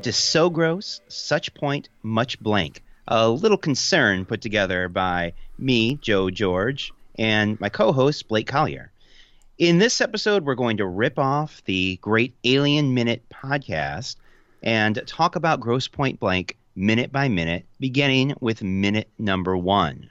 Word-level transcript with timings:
Welcome 0.00 0.12
to 0.12 0.18
So 0.18 0.48
Gross, 0.48 1.02
Such 1.08 1.52
Point, 1.52 1.90
Much 2.02 2.40
Blank, 2.40 2.82
a 3.06 3.28
little 3.28 3.58
concern 3.58 4.24
put 4.24 4.40
together 4.40 4.88
by 4.88 5.34
me, 5.58 5.96
Joe 5.96 6.30
George, 6.30 6.90
and 7.18 7.60
my 7.60 7.68
co 7.68 7.92
host, 7.92 8.26
Blake 8.26 8.46
Collier. 8.46 8.90
In 9.58 9.76
this 9.76 10.00
episode, 10.00 10.46
we're 10.46 10.54
going 10.54 10.78
to 10.78 10.86
rip 10.86 11.18
off 11.18 11.62
the 11.66 11.98
Great 12.00 12.32
Alien 12.44 12.94
Minute 12.94 13.22
podcast 13.28 14.16
and 14.62 15.02
talk 15.06 15.36
about 15.36 15.60
Grosse 15.60 15.88
Pointe 15.88 16.18
Blank 16.18 16.56
minute 16.74 17.12
by 17.12 17.28
minute, 17.28 17.66
beginning 17.78 18.32
with 18.40 18.62
minute 18.62 19.10
number 19.18 19.54
one. 19.54 20.08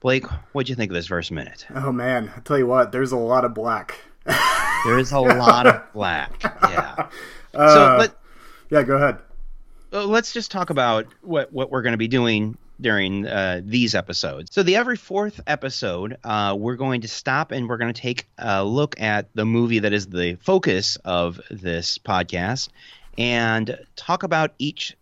Blake, 0.00 0.26
what'd 0.52 0.68
you 0.68 0.74
think 0.74 0.90
of 0.90 0.94
this 0.94 1.06
first 1.06 1.32
minute? 1.32 1.64
Oh 1.74 1.90
man, 1.90 2.30
I 2.36 2.40
tell 2.40 2.58
you 2.58 2.66
what, 2.66 2.92
there's 2.92 3.12
a 3.12 3.16
lot 3.16 3.46
of 3.46 3.54
black. 3.54 3.98
There 4.84 4.98
is 4.98 5.10
a 5.10 5.20
lot 5.20 5.66
of 5.66 5.90
black. 5.94 6.38
Yeah. 6.42 6.94
Uh, 6.98 7.08
So, 7.54 7.96
but 7.98 8.21
yeah, 8.72 8.82
go 8.82 8.96
ahead. 8.96 9.18
let's 9.92 10.32
just 10.32 10.50
talk 10.50 10.70
about 10.70 11.06
what 11.20 11.52
what 11.52 11.70
we're 11.70 11.82
going 11.82 11.92
to 11.92 11.98
be 11.98 12.08
doing 12.08 12.56
during 12.80 13.26
uh, 13.26 13.60
these 13.62 13.94
episodes. 13.94 14.52
So 14.52 14.62
the 14.62 14.76
every 14.76 14.96
fourth 14.96 15.40
episode, 15.46 16.16
uh, 16.24 16.56
we're 16.58 16.76
going 16.76 17.02
to 17.02 17.08
stop 17.08 17.52
and 17.52 17.68
we're 17.68 17.76
going 17.76 17.92
to 17.92 18.00
take 18.00 18.26
a 18.38 18.64
look 18.64 18.98
at 18.98 19.28
the 19.34 19.44
movie 19.44 19.78
that 19.80 19.92
is 19.92 20.06
the 20.06 20.36
focus 20.36 20.96
of 21.04 21.38
this 21.50 21.98
podcast 21.98 22.70
and 23.18 23.78
talk 23.94 24.22
about 24.22 24.54
each 24.58 24.96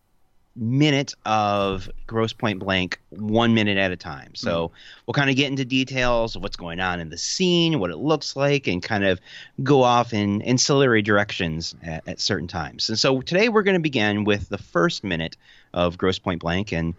minute 0.60 1.14
of 1.24 1.88
Grosse 2.06 2.34
Pointe 2.34 2.60
Blank 2.60 3.00
one 3.08 3.54
minute 3.54 3.78
at 3.78 3.90
a 3.90 3.96
time. 3.96 4.34
So 4.34 4.70
we'll 5.06 5.14
kind 5.14 5.30
of 5.30 5.36
get 5.36 5.50
into 5.50 5.64
details 5.64 6.36
of 6.36 6.42
what's 6.42 6.56
going 6.56 6.78
on 6.80 7.00
in 7.00 7.08
the 7.08 7.16
scene, 7.16 7.80
what 7.80 7.90
it 7.90 7.96
looks 7.96 8.36
like, 8.36 8.66
and 8.66 8.82
kind 8.82 9.04
of 9.04 9.18
go 9.62 9.82
off 9.82 10.12
in 10.12 10.42
ancillary 10.42 11.00
directions 11.00 11.74
at, 11.82 12.06
at 12.06 12.20
certain 12.20 12.46
times. 12.46 12.90
And 12.90 12.98
so 12.98 13.22
today 13.22 13.48
we're 13.48 13.62
going 13.62 13.74
to 13.74 13.80
begin 13.80 14.24
with 14.24 14.50
the 14.50 14.58
first 14.58 15.02
minute 15.02 15.36
of 15.72 15.96
Grosse 15.96 16.18
Pointe 16.18 16.42
Blank 16.42 16.72
and 16.72 16.94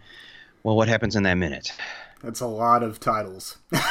well, 0.64 0.76
what 0.76 0.88
happens 0.88 1.16
in 1.16 1.22
that 1.24 1.34
minute? 1.34 1.72
That's 2.22 2.40
a 2.40 2.46
lot 2.46 2.82
of 2.82 3.00
titles. 3.00 3.58
no, 3.72 3.82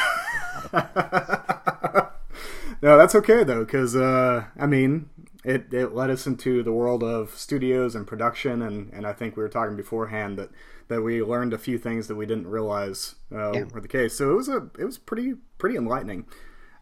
that's 2.82 3.16
okay 3.16 3.44
though, 3.44 3.66
because 3.66 3.96
uh, 3.96 4.46
I 4.58 4.66
mean, 4.68 5.10
it 5.44 5.74
it 5.74 5.94
led 5.94 6.10
us 6.10 6.28
into 6.28 6.64
the 6.64 6.72
world 6.72 7.04
of 7.04 7.32
studios 7.38 7.96
and 7.96 8.06
production, 8.08 8.62
and 8.62 8.92
and 8.94 9.06
I 9.08 9.14
think 9.14 9.36
we 9.36 9.44
were 9.44 9.50
talking 9.50 9.76
beforehand 9.76 10.38
that 10.38 10.50
that 10.88 11.02
we 11.02 11.22
learned 11.24 11.54
a 11.54 11.58
few 11.58 11.78
things 11.78 12.08
that 12.08 12.16
we 12.16 12.26
didn't 12.26 12.48
realize 12.48 13.16
uh, 13.32 13.52
Yeah. 13.54 13.64
were 13.74 13.82
the 13.82 13.88
case. 13.88 14.14
So 14.16 14.32
it 14.32 14.36
was 14.36 14.50
a 14.50 14.70
it 14.78 14.86
was 14.86 14.98
pretty 14.98 15.36
pretty 15.58 15.78
enlightening. 15.78 16.26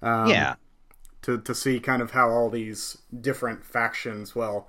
Um, 0.01 0.27
yeah. 0.29 0.55
to 1.23 1.39
to 1.41 1.53
see 1.55 1.79
kind 1.79 2.01
of 2.01 2.11
how 2.11 2.29
all 2.29 2.49
these 2.49 2.97
different 3.21 3.65
factions. 3.65 4.35
Well, 4.35 4.67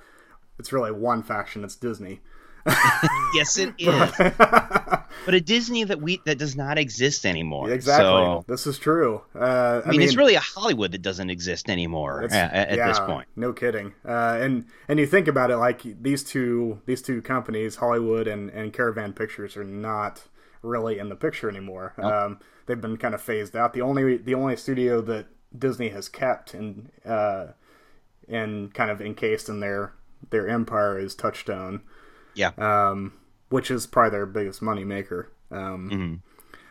it's 0.58 0.72
really 0.72 0.92
one 0.92 1.22
faction. 1.22 1.64
It's 1.64 1.76
Disney. 1.76 2.20
Yes, 3.34 3.58
it 3.58 3.74
is. 3.78 3.88
but 4.18 5.34
a 5.34 5.40
Disney 5.40 5.84
that 5.84 6.00
we 6.00 6.20
that 6.24 6.38
does 6.38 6.56
not 6.56 6.78
exist 6.78 7.26
anymore. 7.26 7.70
Exactly. 7.70 8.04
So, 8.04 8.44
This 8.48 8.66
is 8.66 8.78
true. 8.78 9.22
Uh, 9.34 9.82
I 9.84 9.90
mean, 9.90 10.02
it's 10.02 10.16
really 10.16 10.34
a 10.34 10.40
Hollywood 10.40 10.92
that 10.92 11.02
doesn't 11.02 11.30
exist 11.30 11.68
anymore 11.68 12.24
at, 12.24 12.32
at 12.32 12.88
this 12.88 12.98
point. 13.00 13.28
No 13.36 13.52
kidding. 13.52 13.94
Uh, 14.04 14.38
and 14.40 14.66
and 14.88 14.98
you 14.98 15.06
think 15.06 15.28
about 15.28 15.50
it, 15.50 15.56
like 15.56 15.82
these 16.02 16.22
two 16.24 16.80
these 16.86 17.02
two 17.02 17.22
companies, 17.22 17.76
Hollywood 17.76 18.26
and, 18.28 18.50
and 18.50 18.72
Caravan 18.72 19.12
Pictures, 19.12 19.56
are 19.56 19.64
not 19.64 20.22
really 20.62 20.98
in 20.98 21.08
the 21.08 21.16
picture 21.16 21.48
anymore. 21.48 21.94
Um, 21.98 22.38
they've 22.66 22.80
been 22.80 22.96
kind 22.96 23.14
of 23.14 23.22
phased 23.22 23.56
out. 23.56 23.72
The 23.72 23.82
only 23.82 24.16
the 24.16 24.34
only 24.34 24.56
studio 24.56 25.00
that 25.02 25.26
Disney 25.56 25.88
has 25.88 26.08
kept 26.08 26.54
and 26.54 26.90
uh, 27.04 27.48
and 28.28 28.72
kind 28.72 28.90
of 28.90 29.00
encased 29.00 29.48
in 29.48 29.60
their 29.60 29.94
their 30.30 30.48
empire 30.48 30.98
is 30.98 31.14
Touchstone, 31.14 31.82
Yeah. 32.34 32.50
um, 32.58 33.12
which 33.48 33.70
is 33.70 33.86
probably 33.86 34.10
their 34.10 34.26
biggest 34.26 34.62
money 34.62 34.84
maker. 34.84 35.30
Um, 35.50 35.90
Mm-hmm. 35.90 36.14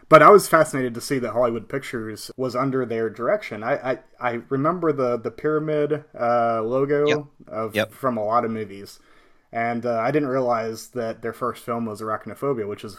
But 0.07 0.23
I 0.23 0.31
was 0.31 0.47
fascinated 0.49 0.95
to 0.95 1.01
see 1.01 1.19
that 1.19 1.33
Hollywood 1.33 1.69
Pictures 1.69 2.31
was 2.35 2.55
under 2.55 2.83
their 2.83 3.11
direction. 3.11 3.63
I 3.63 3.91
I, 3.91 3.99
I 4.19 4.31
remember 4.49 4.91
the 4.91 5.17
the 5.17 5.29
pyramid 5.29 6.03
uh, 6.19 6.63
logo 6.63 7.05
Yep. 7.07 7.23
of 7.47 7.75
Yep. 7.75 7.91
from 7.91 8.17
a 8.17 8.25
lot 8.25 8.43
of 8.43 8.49
movies, 8.49 8.99
and 9.51 9.85
uh, 9.85 9.99
I 9.99 10.09
didn't 10.09 10.29
realize 10.29 10.87
that 10.89 11.21
their 11.21 11.31
first 11.33 11.63
film 11.63 11.85
was 11.85 12.01
Arachnophobia, 12.01 12.67
which 12.67 12.83
is 12.83 12.97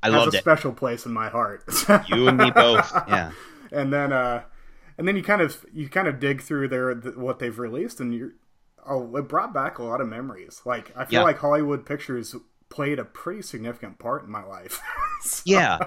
I 0.00 0.06
has 0.06 0.14
loved 0.14 0.34
a 0.34 0.38
it. 0.38 0.40
special 0.42 0.72
place 0.72 1.06
in 1.06 1.12
my 1.12 1.28
heart. 1.28 1.64
You 2.08 2.28
and 2.28 2.38
me 2.38 2.52
both. 2.52 2.92
Yeah. 3.08 3.32
and 3.72 3.92
then 3.92 4.12
uh, 4.12 4.42
and 4.98 5.08
then 5.08 5.16
you 5.16 5.24
kind 5.24 5.40
of 5.42 5.66
you 5.72 5.88
kind 5.88 6.06
of 6.06 6.20
dig 6.20 6.40
through 6.40 6.68
their 6.68 6.94
th- 6.94 7.16
what 7.16 7.40
they've 7.40 7.58
released, 7.58 7.98
and 7.98 8.14
you 8.14 8.32
oh, 8.88 9.16
it 9.16 9.28
brought 9.28 9.52
back 9.52 9.78
a 9.78 9.82
lot 9.84 10.00
of 10.00 10.08
memories. 10.08 10.62
Like 10.64 10.92
I 10.96 11.04
feel 11.04 11.20
Yeah. 11.20 11.24
like 11.24 11.38
Hollywood 11.38 11.84
Pictures 11.86 12.34
played 12.68 12.98
a 12.98 13.04
pretty 13.04 13.42
significant 13.42 13.98
part 13.98 14.24
in 14.24 14.30
my 14.30 14.44
life. 14.44 14.80
So- 15.22 15.42
Yeah. 15.46 15.78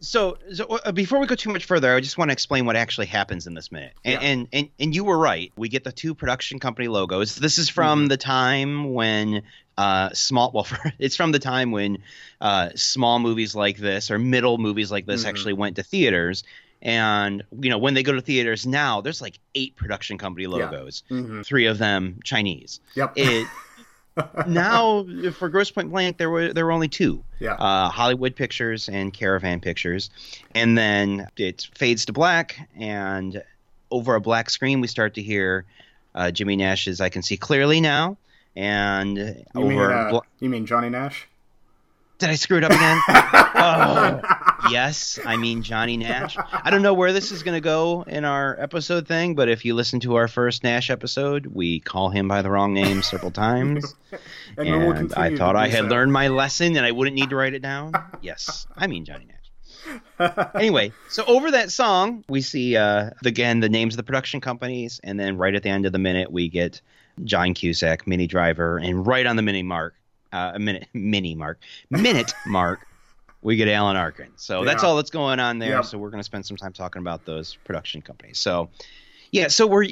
So, 0.00 0.38
so 0.52 0.64
uh, 0.66 0.92
before 0.92 1.18
we 1.18 1.26
go 1.26 1.34
too 1.34 1.50
much 1.52 1.64
further, 1.64 1.92
I 1.92 1.98
just 2.00 2.16
want 2.16 2.28
to 2.30 2.32
explain 2.32 2.66
what 2.66 2.76
actually 2.76 3.06
happens 3.06 3.48
in 3.48 3.54
this 3.54 3.72
minute. 3.72 3.94
And, 4.04 4.12
Yeah. 4.22 4.28
and 4.28 4.48
and 4.52 4.68
and 4.78 4.94
you 4.94 5.02
were 5.02 5.18
right. 5.18 5.52
We 5.56 5.68
get 5.68 5.82
the 5.82 5.90
two 5.90 6.14
production 6.14 6.60
company 6.60 6.86
logos. 6.86 7.34
This 7.34 7.58
is 7.58 7.68
from 7.68 8.00
Mm-hmm. 8.02 8.08
the 8.08 8.16
time 8.16 8.94
when 8.94 9.42
uh, 9.76 10.10
small. 10.12 10.52
Well, 10.54 10.68
it's 11.00 11.16
from 11.16 11.32
the 11.32 11.40
time 11.40 11.72
when 11.72 11.98
uh, 12.40 12.68
small 12.76 13.18
movies 13.18 13.56
like 13.56 13.76
this 13.76 14.12
or 14.12 14.20
middle 14.20 14.56
movies 14.58 14.92
like 14.92 15.04
this 15.06 15.24
Mhm. 15.24 15.28
actually 15.30 15.52
went 15.54 15.76
to 15.76 15.82
theaters. 15.82 16.44
And 16.80 17.42
you 17.60 17.70
know 17.70 17.78
when 17.78 17.94
they 17.94 18.02
go 18.02 18.12
to 18.12 18.20
theaters 18.20 18.66
now, 18.66 19.00
there's 19.00 19.20
like 19.20 19.38
eight 19.54 19.76
production 19.76 20.18
company 20.18 20.46
logos. 20.46 21.02
Mhm. 21.10 21.44
Three 21.44 21.66
of 21.66 21.78
them 21.78 22.20
Chinese. 22.22 22.80
Yep. 22.94 23.12
It 23.16 23.48
now 24.46 25.04
for 25.32 25.48
Grosse 25.48 25.70
Pointe 25.70 25.90
Blank, 25.90 26.18
there 26.18 26.30
were 26.30 26.52
there 26.52 26.64
were 26.64 26.72
only 26.72 26.88
two 26.88 27.24
yeah. 27.40 27.54
uh, 27.54 27.88
Hollywood 27.88 28.36
Pictures 28.36 28.88
and 28.88 29.12
Caravan 29.12 29.60
Pictures, 29.60 30.10
and 30.54 30.76
then 30.76 31.28
it 31.36 31.68
fades 31.74 32.04
to 32.06 32.12
black, 32.12 32.68
and 32.76 33.42
over 33.90 34.14
a 34.14 34.20
black 34.20 34.50
screen 34.50 34.80
we 34.80 34.86
start 34.86 35.14
to 35.14 35.22
hear 35.22 35.64
uh, 36.14 36.30
Jimmy 36.30 36.56
Nash's 36.56 37.00
"I 37.00 37.08
Can 37.08 37.22
See 37.22 37.36
Clearly 37.36 37.80
Now," 37.80 38.16
and 38.56 39.16
you 39.16 39.24
mean 39.54 39.72
over 39.72 39.92
uh, 39.92 40.10
bla- 40.10 40.22
you 40.40 40.48
mean 40.48 40.66
Johnny 40.66 40.90
Nash? 40.90 41.26
did 42.18 42.30
I 42.30 42.34
screw 42.34 42.58
it 42.58 42.64
up 42.64 42.72
again? 42.72 43.00
oh, 43.08 44.47
yes, 44.70 45.18
I 45.24 45.36
mean 45.36 45.62
Johnny 45.62 45.96
Nash. 45.96 46.36
I 46.52 46.70
don't 46.70 46.82
know 46.82 46.94
where 46.94 47.12
this 47.12 47.32
is 47.32 47.42
going 47.42 47.54
to 47.54 47.60
go 47.60 48.04
in 48.06 48.24
our 48.24 48.58
episode 48.60 49.06
thing, 49.06 49.34
but 49.34 49.48
if 49.48 49.64
you 49.64 49.74
listen 49.74 50.00
to 50.00 50.16
our 50.16 50.28
first 50.28 50.64
Nash 50.64 50.90
episode, 50.90 51.46
we 51.46 51.80
call 51.80 52.10
him 52.10 52.28
by 52.28 52.42
the 52.42 52.50
wrong 52.50 52.74
name 52.74 53.02
several 53.02 53.30
times. 53.30 53.94
And, 54.56 54.68
and 54.68 55.14
I 55.14 55.36
thought 55.36 55.54
I 55.54 55.68
had 55.68 55.84
so. 55.84 55.90
learned 55.90 56.12
my 56.12 56.28
lesson 56.28 56.76
and 56.76 56.84
I 56.84 56.90
wouldn't 56.90 57.14
need 57.14 57.30
to 57.30 57.36
write 57.36 57.54
it 57.54 57.62
down. 57.62 57.92
Yes, 58.22 58.66
I 58.76 58.88
mean 58.88 59.04
Johnny 59.04 59.26
Nash. 59.26 59.38
Anyway, 60.54 60.92
so 61.08 61.24
over 61.26 61.50
that 61.52 61.70
song, 61.70 62.24
we 62.28 62.40
see 62.40 62.76
uh, 62.76 63.10
again 63.24 63.60
the 63.60 63.68
names 63.68 63.94
of 63.94 63.98
the 63.98 64.02
production 64.02 64.40
companies, 64.40 65.00
and 65.04 65.20
then 65.20 65.36
right 65.36 65.54
at 65.54 65.62
the 65.62 65.68
end 65.68 65.86
of 65.86 65.92
the 65.92 65.98
minute, 65.98 66.32
we 66.32 66.48
get 66.48 66.80
John 67.24 67.54
Cusack, 67.54 68.06
Minnie 68.06 68.26
Driver, 68.26 68.78
and 68.78 69.06
right 69.06 69.26
on 69.26 69.36
the 69.36 69.42
mini 69.42 69.62
mark, 69.62 69.94
uh, 70.32 70.52
a 70.54 70.58
minute, 70.58 70.88
mini 70.94 71.34
mark, 71.34 71.60
minute 71.90 72.32
mark, 72.46 72.86
we 73.42 73.56
get 73.56 73.68
Alan 73.68 73.96
Arkin. 73.96 74.32
So 74.36 74.64
that's 74.64 74.82
all 74.84 74.96
that's 74.96 75.10
going 75.10 75.40
on 75.40 75.58
there. 75.58 75.76
Yep. 75.76 75.84
So 75.84 75.98
we're 75.98 76.10
going 76.10 76.20
to 76.20 76.24
spend 76.24 76.44
some 76.46 76.56
time 76.56 76.72
talking 76.72 77.00
about 77.00 77.24
those 77.24 77.56
production 77.64 78.02
companies. 78.02 78.38
So. 78.38 78.70
Yeah, 79.30 79.48
so 79.48 79.66
we're 79.66 79.84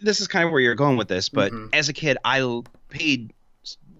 this 0.00 0.22
is 0.22 0.28
kind 0.28 0.46
of 0.46 0.50
where 0.50 0.62
you're 0.62 0.74
going 0.74 0.96
with 0.96 1.08
this, 1.08 1.28
but 1.28 1.52
Mhm. 1.52 1.68
as 1.74 1.90
a 1.90 1.92
kid, 1.92 2.16
I 2.24 2.62
paid 2.88 3.34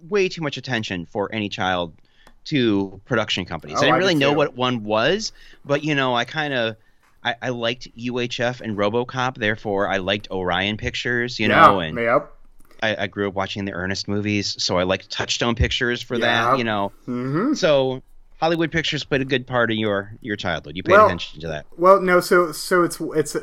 way 0.09 0.31
too 0.31 0.41
much 0.41 0.57
attention 0.57 1.05
for 1.05 1.29
any 1.31 1.51
child 1.51 1.95
to 2.47 2.99
production 3.05 3.45
companies. 3.45 3.77
Oh, 3.77 3.81
I 3.81 3.83
didn't 3.83 3.95
I 3.97 3.99
really 3.99 4.15
know 4.15 4.31
too. 4.31 4.37
what 4.39 4.57
one 4.57 4.85
was, 4.85 5.33
but 5.63 5.85
you 5.85 5.95
know, 5.95 6.15
I 6.15 6.25
kind 6.25 6.55
of 6.55 6.77
I, 7.23 7.35
I 7.43 7.49
liked 7.51 7.89
UHF 7.99 8.63
and 8.63 8.79
RoboCop, 8.79 9.37
therefore 9.37 9.89
I 9.89 9.99
liked 9.99 10.31
Orion 10.31 10.79
Pictures, 10.79 11.39
you 11.39 11.49
yeah, 11.49 11.61
know, 11.61 11.81
and 11.81 11.99
yep. 11.99 12.33
I, 12.83 12.97
I 13.03 13.07
grew 13.09 13.29
up 13.29 13.35
watching 13.35 13.67
the 13.67 13.73
Ernest 13.73 14.09
movies, 14.09 14.57
so 14.59 14.79
I 14.79 14.85
liked 14.85 15.11
Touchstone 15.11 15.55
Pictures 15.55 16.01
for 16.01 16.15
Yeah. 16.15 16.53
that, 16.53 16.59
you 16.59 16.65
know. 16.65 16.93
hmm 17.05 17.53
So 17.53 18.03
Hollywood 18.41 18.71
Pictures 18.73 19.05
played 19.05 19.21
a 19.21 19.25
good 19.25 19.47
part 19.47 19.71
of 19.71 19.77
your 19.77 20.13
your 20.21 20.37
childhood. 20.37 20.77
You 20.77 20.83
paid 20.83 20.93
Well- 20.93 21.07
attention 21.07 21.41
to 21.41 21.49
that. 21.49 21.67
Well, 21.77 22.01
no, 22.01 22.21
so 22.21 22.53
so 22.53 22.83
it's 22.85 23.01
it's 23.01 23.37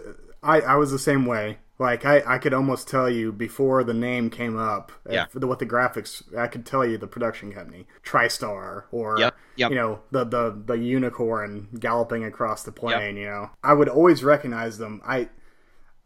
I 0.43 0.61
I 0.61 0.75
was 0.75 0.91
the 0.91 0.99
same 0.99 1.25
way. 1.25 1.59
Like 1.77 2.05
I 2.05 2.23
I 2.25 2.37
could 2.37 2.53
almost 2.53 2.87
tell 2.87 3.09
you 3.09 3.33
before 3.33 3.83
the 3.83 3.93
name 3.93 4.29
came 4.29 4.57
up. 4.57 4.93
Yeah. 5.09 5.25
For 5.25 5.39
the, 5.39 5.47
what 5.47 5.59
the 5.59 5.65
graphics, 5.65 6.23
I 6.37 6.47
could 6.47 6.65
tell 6.65 6.85
you 6.85 6.97
the 6.97 7.07
production 7.07 7.51
company, 7.51 7.85
TriStar, 8.05 8.83
or 8.91 9.19
Yep, 9.19 9.35
yep. 9.57 9.69
you 9.71 9.75
know 9.75 9.99
the 10.11 10.23
the 10.23 10.61
the 10.65 10.77
unicorn 10.77 11.67
galloping 11.77 12.23
across 12.23 12.63
the 12.63 12.71
plain. 12.71 13.17
You 13.17 13.25
know, 13.25 13.49
I 13.61 13.73
would 13.73 13.89
always 13.89 14.23
recognize 14.23 14.77
them. 14.77 15.01
I 15.05 15.27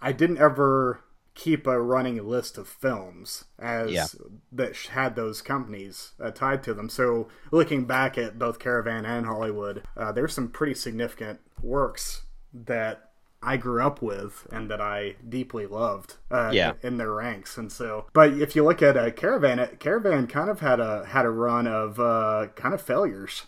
I 0.01 0.11
didn't 0.11 0.39
ever 0.39 1.01
keep 1.35 1.65
a 1.67 1.79
running 1.81 2.27
list 2.27 2.57
of 2.57 2.67
films 2.67 3.45
as 3.57 3.91
Yeah. 3.91 4.05
that 4.51 4.75
had 4.91 5.15
those 5.15 5.41
companies 5.41 6.11
uh, 6.21 6.31
tied 6.31 6.63
to 6.63 6.73
them. 6.73 6.89
So 6.89 7.27
looking 7.51 7.85
back 7.85 8.17
at 8.17 8.37
both 8.37 8.59
Caravan 8.59 9.05
and 9.05 9.25
Hollywood, 9.25 9.83
uh, 9.95 10.11
there's 10.11 10.33
some 10.33 10.49
pretty 10.49 10.73
significant 10.73 11.39
works 11.61 12.23
that 12.53 13.11
I 13.41 13.55
grew 13.55 13.81
up 13.81 14.01
with 14.01 14.47
and 14.51 14.69
that 14.69 14.81
I 14.81 15.15
deeply 15.27 15.65
loved 15.65 16.15
uh, 16.29 16.51
Yeah. 16.53 16.73
in 16.81 16.97
their 16.97 17.13
ranks. 17.13 17.57
And 17.57 17.71
so, 17.71 18.07
but 18.13 18.33
if 18.33 18.53
you 18.55 18.65
look 18.65 18.81
at 18.81 18.97
uh, 18.97 19.11
Caravan, 19.11 19.77
Caravan 19.79 20.27
kind 20.27 20.49
of 20.49 20.59
had 20.59 20.81
a 20.81 21.05
had 21.05 21.25
a 21.25 21.29
run 21.29 21.65
of 21.67 21.99
uh, 22.01 22.47
kind 22.55 22.73
of 22.73 22.81
failures. 22.81 23.45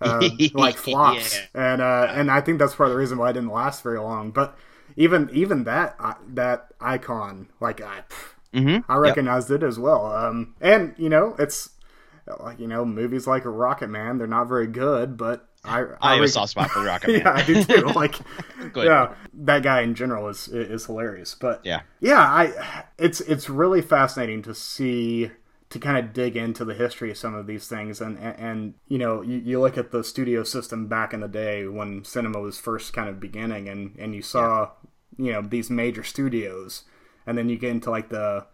Uh, 0.00 0.28
like 0.54 0.76
flops, 0.76 1.36
and 1.54 1.82
uh, 1.82 2.06
and 2.10 2.30
I 2.30 2.40
think 2.40 2.60
that's 2.60 2.74
part 2.76 2.88
of 2.88 2.92
the 2.92 2.98
reason 2.98 3.18
why 3.18 3.30
it 3.30 3.32
didn't 3.32 3.48
last 3.50 3.82
very 3.82 3.98
long. 3.98 4.30
But 4.30 4.56
even 4.96 5.28
even 5.32 5.64
that 5.64 5.96
uh, 5.98 6.14
that 6.28 6.68
icon, 6.80 7.48
like 7.60 7.80
I, 7.80 8.02
Mm-hmm. 8.54 8.90
I 8.90 8.96
recognized 8.96 9.50
it 9.50 9.62
as 9.62 9.78
well. 9.78 10.06
Um, 10.06 10.54
and 10.60 10.94
you 10.96 11.10
know, 11.10 11.36
it's 11.38 11.70
like 12.40 12.58
you 12.58 12.66
know, 12.66 12.84
movies 12.84 13.26
like 13.26 13.42
Rocket 13.44 13.88
Man, 13.88 14.18
they're 14.18 14.26
not 14.26 14.48
very 14.48 14.66
good, 14.66 15.16
but 15.16 15.46
I 15.64 15.84
I 16.00 16.14
have 16.14 16.24
a 16.24 16.28
soft 16.28 16.52
spot 16.52 16.70
for 16.70 16.82
Rocket 16.82 17.08
Man. 17.12 17.20
yeah, 17.20 17.32
I 17.32 17.42
do 17.42 17.62
too. 17.62 17.86
Like, 17.94 18.14
yeah, 18.76 19.14
that 19.34 19.62
guy 19.62 19.82
in 19.82 19.94
general 19.94 20.28
is 20.28 20.48
is 20.48 20.86
hilarious. 20.86 21.34
But 21.34 21.60
Yeah. 21.64 21.82
yeah, 22.00 22.20
I 22.20 22.84
it's 22.98 23.20
it's 23.20 23.50
really 23.50 23.82
fascinating 23.82 24.42
to 24.42 24.54
see 24.54 25.30
to 25.70 25.78
kind 25.78 25.98
of 25.98 26.14
dig 26.14 26.34
into 26.34 26.64
the 26.64 26.72
history 26.72 27.10
of 27.10 27.18
some 27.18 27.34
of 27.34 27.46
these 27.46 27.68
things 27.68 28.00
and 28.00 28.18
and, 28.18 28.38
and 28.38 28.74
you 28.86 28.96
know 28.96 29.20
you, 29.20 29.36
you 29.36 29.60
look 29.60 29.76
at 29.76 29.90
the 29.90 30.02
studio 30.02 30.42
system 30.42 30.86
back 30.86 31.12
in 31.12 31.20
the 31.20 31.28
day 31.28 31.66
when 31.66 32.02
cinema 32.04 32.40
was 32.40 32.58
first 32.58 32.94
kind 32.94 33.08
of 33.10 33.20
beginning 33.20 33.68
and 33.68 33.94
and 33.98 34.14
you 34.14 34.22
saw 34.22 34.70
you 35.18 35.32
know 35.32 35.42
these 35.42 35.68
major 35.68 36.02
studios. 36.02 36.84
And 37.26 37.36
then 37.36 37.50
you 37.50 37.58
get 37.58 37.70
into 37.72 37.90
like 37.90 38.08
the 38.08 38.46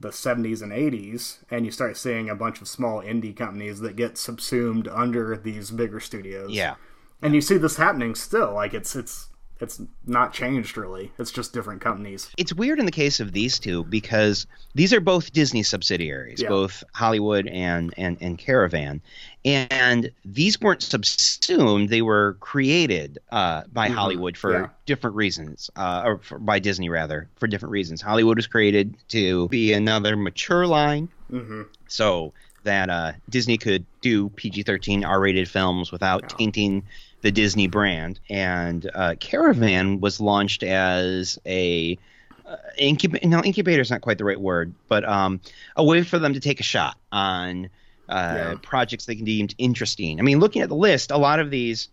the 0.00 0.10
70s 0.10 0.62
and 0.62 0.70
80s 0.70 1.38
and 1.50 1.64
you 1.64 1.72
start 1.72 1.96
seeing 1.96 2.30
a 2.30 2.34
bunch 2.36 2.60
of 2.60 2.68
small 2.68 3.02
indie 3.02 3.36
companies 3.36 3.80
that 3.80 3.96
get 3.96 4.16
subsumed 4.16 4.86
under 4.86 5.36
these 5.36 5.72
bigger 5.72 5.98
studios. 6.00 6.50
Yeah. 6.52 6.76
and 7.20 7.34
you 7.34 7.40
see 7.40 7.58
this 7.58 7.76
happening 7.76 8.14
still. 8.14 8.54
Like 8.54 8.74
it's 8.74 8.94
it's 8.94 9.28
it's 9.60 9.80
not 10.06 10.32
changed 10.32 10.76
really 10.76 11.10
it's 11.18 11.30
just 11.32 11.52
different 11.52 11.80
companies 11.80 12.30
It's 12.36 12.52
weird 12.52 12.78
in 12.78 12.86
the 12.86 12.92
case 12.92 13.20
of 13.20 13.32
these 13.32 13.58
two 13.58 13.84
because 13.84 14.46
these 14.74 14.92
are 14.92 15.00
both 15.00 15.32
Disney 15.32 15.62
subsidiaries, 15.62 16.40
Yeah. 16.40 16.48
both 16.48 16.84
Hollywood 16.94 17.46
and, 17.48 17.92
and, 17.96 18.16
and 18.20 18.38
Caravan. 18.38 19.00
And 19.44 20.10
these 20.24 20.60
weren't 20.60 20.82
subsumed, 20.82 21.88
they 21.88 22.02
were 22.02 22.36
created 22.40 23.18
uh, 23.30 23.62
by 23.72 23.88
Hollywood 23.88 24.36
for 24.36 24.52
Mm-hmm. 24.52 24.62
Yeah. 24.64 24.70
different 24.86 25.16
reasons, 25.16 25.70
uh, 25.76 26.02
or 26.04 26.18
for, 26.18 26.38
by 26.38 26.58
Disney 26.58 26.88
rather, 26.88 27.28
for 27.36 27.46
different 27.46 27.72
reasons. 27.72 28.00
Hollywood 28.00 28.36
was 28.36 28.46
created 28.46 28.94
to 29.08 29.48
be 29.48 29.72
another 29.72 30.16
mature 30.16 30.66
line. 30.66 31.08
hmm 31.30 31.62
so 31.90 32.34
that 32.64 32.90
uh, 32.90 33.12
Disney 33.30 33.56
could 33.56 33.86
do 34.02 34.28
PG 34.30 34.64
13 34.64 35.02
R 35.04 35.18
rated 35.20 35.48
films 35.48 35.90
without 35.90 36.22
Yeah. 36.22 36.36
tainting 36.36 36.82
the 37.22 37.30
Disney 37.30 37.66
brand. 37.66 38.20
And 38.30 38.90
uh, 38.94 39.14
Caravan 39.20 40.00
was 40.00 40.20
launched 40.20 40.62
as 40.62 41.38
a. 41.46 41.98
Uh, 42.46 42.56
incub- 42.80 43.22
no, 43.24 43.42
incubator 43.42 43.82
is 43.82 43.90
not 43.90 44.00
quite 44.00 44.16
the 44.16 44.24
right 44.24 44.40
word, 44.40 44.72
but 44.88 45.04
um, 45.06 45.38
a 45.76 45.84
way 45.84 46.02
for 46.02 46.18
them 46.18 46.32
to 46.32 46.40
take 46.40 46.60
a 46.60 46.62
shot 46.62 46.96
on 47.12 47.68
uh, 48.08 48.34
Yeah. 48.36 48.54
projects 48.62 49.04
they 49.04 49.16
can 49.16 49.26
deemed 49.26 49.54
interesting. 49.58 50.18
I 50.18 50.22
mean, 50.22 50.40
looking 50.40 50.62
at 50.62 50.70
the 50.70 50.74
list, 50.74 51.10
a 51.10 51.18
lot 51.18 51.40
of 51.40 51.50
these, 51.50 51.90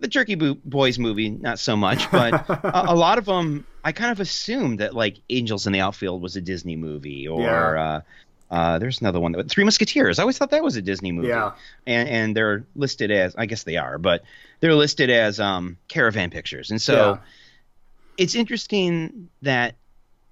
the 0.00 0.08
Jerky 0.08 0.34
Bo- 0.34 0.56
Boys 0.64 0.98
movie, 0.98 1.30
not 1.30 1.60
so 1.60 1.76
much, 1.76 2.10
but 2.10 2.32
a, 2.48 2.90
a 2.92 2.94
lot 2.96 3.18
of 3.18 3.24
them, 3.26 3.64
I 3.84 3.92
kind 3.92 4.10
of 4.10 4.18
assumed 4.18 4.80
that 4.80 4.94
like 4.96 5.18
Angels 5.30 5.64
in 5.68 5.72
the 5.72 5.78
Outfield 5.80 6.20
was 6.20 6.34
a 6.34 6.40
Disney 6.40 6.74
movie, 6.74 7.28
or 7.28 7.42
Yeah. 7.42 8.00
Uh, 8.54 8.78
there's 8.78 9.00
another 9.00 9.18
one 9.20 9.32
that 9.32 9.48
Three 9.50 9.64
Musketeers. 9.64 10.18
I 10.18 10.22
always 10.22 10.38
thought 10.38 10.50
that 10.50 10.62
was 10.62 10.76
a 10.76 10.82
Disney 10.82 11.12
movie. 11.12 11.28
Yeah. 11.28 11.52
and 11.86 12.08
and 12.08 12.36
they're 12.36 12.64
listed 12.76 13.10
as 13.10 13.34
I 13.36 13.46
guess 13.46 13.64
they 13.64 13.76
are, 13.76 13.98
but 13.98 14.22
they're 14.60 14.74
listed 14.74 15.10
as 15.10 15.40
um, 15.40 15.76
Caravan 15.88 16.30
Pictures, 16.30 16.70
and 16.70 16.80
so 16.80 16.94
Yeah. 16.94 17.18
it's 18.16 18.34
interesting 18.34 19.28
that 19.42 19.74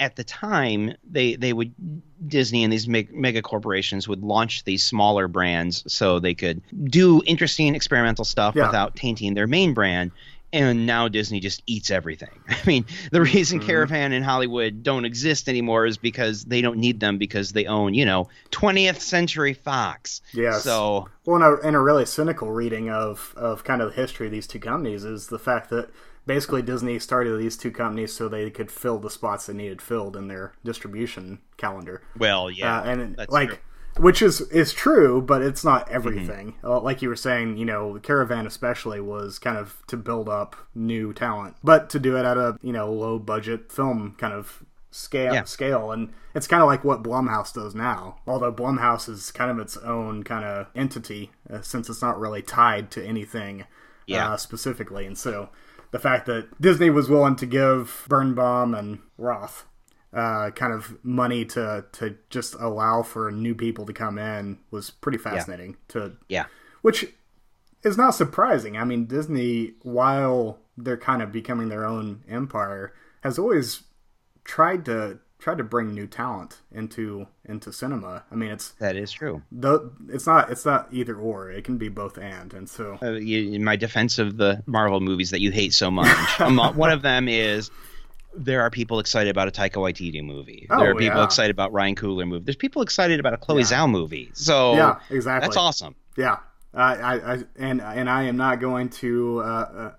at 0.01 0.17
the 0.17 0.25
time 0.25 0.95
they 1.09 1.37
they 1.37 1.53
would 1.53 1.73
Disney 2.27 2.65
and 2.65 2.73
these 2.73 2.89
meg- 2.89 3.15
mega 3.15 3.43
corporations 3.43 4.09
would 4.09 4.23
launch 4.23 4.65
these 4.65 4.83
smaller 4.85 5.29
brands 5.29 5.85
so 5.93 6.19
they 6.19 6.35
could 6.35 6.61
do 6.85 7.23
interesting 7.27 7.75
experimental 7.75 8.25
stuff 8.25 8.55
Yeah. 8.57 8.67
without 8.67 8.95
tainting 8.97 9.35
their 9.35 9.47
main 9.47 9.75
brand. 9.75 10.11
And 10.53 10.85
now 10.85 11.09
Disney 11.09 11.41
just 11.41 11.63
eats 11.67 11.91
everything. 11.91 12.29
I 12.49 12.59
mean, 12.67 12.85
the 13.11 13.23
reason 13.23 13.61
Mhm. 13.61 13.67
Caravan 13.67 14.13
and 14.13 14.25
Hollywood 14.25 14.83
don't 14.83 15.05
exist 15.05 15.49
anymore 15.49 15.87
is 15.87 15.97
because 15.97 16.45
they 16.45 16.61
don't 16.61 16.79
need 16.79 17.01
them 17.01 17.19
because 17.19 17.53
they 17.53 17.67
own, 17.67 17.95
you 17.95 18.05
know, 18.05 18.29
20th 18.51 19.01
Century 19.01 19.55
Fox. 19.55 20.21
Yes. 20.33 20.65
So 20.65 21.09
Well, 21.25 21.43
and 21.43 21.45
a, 21.45 21.67
and 21.67 21.77
a 21.77 21.81
really 21.81 22.05
cynical 22.05 22.51
reading 22.51 22.91
of, 22.91 23.33
of 23.37 23.65
kind 23.65 23.81
of 23.81 23.91
the 23.95 24.01
history 24.01 24.27
of 24.27 24.33
these 24.33 24.47
two 24.47 24.61
companies 24.61 25.05
is 25.05 25.29
the 25.29 25.39
fact 25.39 25.71
that 25.71 25.91
basically 26.27 26.63
Disney 26.63 26.99
started 26.99 27.39
these 27.39 27.57
two 27.57 27.71
companies 27.71 28.13
so 28.13 28.29
they 28.29 28.51
could 28.51 28.71
fill 28.71 28.99
the 28.99 29.11
spots 29.11 29.47
they 29.47 29.55
needed 29.55 29.81
filled 29.83 30.17
in 30.17 30.29
their 30.29 30.53
distribution 30.65 31.41
calendar. 31.57 32.03
Well, 32.19 32.51
yeah, 32.51 32.81
uh, 32.81 32.85
and 32.85 33.17
that's 33.17 33.33
like, 33.33 33.49
true. 33.49 33.59
Which 33.99 34.23
is 34.23 34.41
is 34.43 34.73
true, 34.73 35.21
but 35.23 35.43
it's 35.43 35.65
not 35.65 35.89
everything. 35.91 36.55
Mm-hmm. 36.63 36.85
Like 36.85 37.03
you 37.03 37.09
were 37.09 37.17
saying, 37.17 37.57
you 37.57 37.65
know, 37.65 37.99
Caravan 38.03 38.47
especially 38.47 39.01
was 39.01 39.39
kind 39.39 39.57
of 39.57 39.83
to 39.89 39.97
build 39.97 40.29
up 40.29 40.57
new 40.75 41.13
talent, 41.13 41.57
but 41.63 41.91
to 41.91 41.99
do 41.99 42.17
it 42.17 42.25
at 42.25 42.37
a 42.37 42.57
you 42.63 42.73
know 42.73 42.93
low 42.93 43.19
budget 43.19 43.71
film 43.73 44.15
kind 44.19 44.33
of 44.33 44.63
scale 44.95 45.33
Yeah. 45.33 45.45
scale 45.45 45.91
and 45.91 46.13
it's 46.35 46.47
kind 46.47 46.63
of 46.63 46.67
like 46.67 46.85
what 46.85 47.03
Blumhouse 47.03 47.55
does 47.55 47.75
now 47.75 48.17
although 48.27 48.53
Blumhouse 48.53 49.09
is 49.09 49.31
kind 49.31 49.51
of 49.51 49.59
its 49.59 49.79
own 49.79 50.23
kind 50.23 50.45
of 50.45 50.67
entity 50.77 51.31
uh, 51.51 51.63
since 51.63 51.89
it's 51.89 52.03
not 52.03 52.21
really 52.21 52.43
tied 52.43 52.91
to 52.91 53.03
anything 53.03 53.65
Yeah. 54.07 54.33
uh, 54.33 54.37
specifically 54.37 55.07
and 55.07 55.17
so 55.17 55.49
the 55.93 55.99
fact 55.99 56.27
that 56.27 56.61
Disney 56.61 56.91
was 56.91 57.09
willing 57.09 57.37
to 57.37 57.47
give 57.47 58.05
Birnbaum 58.07 58.75
and 58.75 58.99
Roth 59.17 59.65
uh, 60.13 60.51
kind 60.51 60.73
of 60.73 60.97
money 61.05 61.45
to 61.47 61.85
to 61.93 62.17
just 62.31 62.55
allow 62.55 63.03
for 63.03 63.31
new 63.31 63.55
people 63.55 63.87
to 63.87 63.93
come 63.93 64.19
in 64.19 64.59
was 64.71 64.91
pretty 64.91 65.19
fascinating 65.19 65.77
to 65.89 66.13
Yeah. 66.29 66.45
which 66.83 67.07
is 67.83 67.97
not 67.97 68.11
surprising. 68.15 68.77
I 68.77 68.85
mean, 68.85 69.07
Disney, 69.07 69.75
while 69.83 70.59
they're 70.77 70.97
kind 70.97 71.21
of 71.23 71.33
becoming 71.33 71.69
their 71.69 71.85
own 71.85 72.23
empire, 72.29 72.93
has 73.23 73.39
always 73.39 73.83
tried 74.45 74.85
to 74.87 75.19
tried 75.39 75.59
to 75.59 75.65
bring 75.65 75.93
new 75.93 76.07
talent 76.07 76.61
into 76.71 77.27
into 77.45 77.73
cinema. 77.73 78.23
I 78.31 78.37
mean, 78.37 78.51
it's 78.51 78.71
That 78.79 78.95
is 78.95 79.11
true. 79.11 79.43
the 79.51 79.91
it's 80.09 80.27
not 80.27 80.51
it's 80.51 80.65
not 80.65 80.89
either 80.93 81.17
or. 81.17 81.51
It 81.51 81.65
can 81.65 81.79
be 81.79 81.89
both 81.89 82.17
and. 82.19 82.53
And 82.55 82.69
so 82.69 82.99
uh, 83.03 83.13
you, 83.13 83.53
in 83.53 83.65
my 83.65 83.75
defense 83.77 84.19
of 84.21 84.37
the 84.37 84.63
Marvel 84.67 85.01
movies 85.01 85.31
that 85.31 85.41
you 85.41 85.51
hate 85.51 85.75
so 85.75 85.91
much, 85.91 86.09
one 86.39 86.93
of 86.93 87.03
them 87.03 87.29
is 87.29 87.71
there 88.35 88.61
are 88.63 88.71
people 88.71 88.99
excited 88.99 89.31
about 89.31 89.49
a 89.49 89.51
Taika 89.51 89.75
Waititi 89.75 90.23
movie. 90.23 90.67
Oh, 90.71 90.79
there 90.79 90.91
are 90.91 90.95
people 90.95 91.19
yeah. 91.19 91.25
excited 91.25 91.51
about 91.51 91.73
Ryan 91.73 91.95
Coogler 91.95 92.27
movie. 92.27 92.45
There's 92.45 92.57
people 92.57 92.83
excited 92.83 93.21
about 93.21 93.35
a 93.35 93.37
Chloe 93.37 93.63
Yeah. 93.63 93.67
Zhao 93.67 93.91
movie. 93.91 94.31
So 94.35 94.75
yeah, 94.75 94.99
exactly. 95.11 95.47
that's 95.47 95.57
awesome. 95.57 95.95
Yeah, 96.17 96.39
I, 96.75 96.95
I, 96.95 97.35
I 97.35 97.39
and 97.57 97.81
and 97.81 98.09
I 98.09 98.25
am 98.25 98.37
not 98.37 98.61
going 98.61 98.89
to 98.91 99.41
uh, 99.41 99.45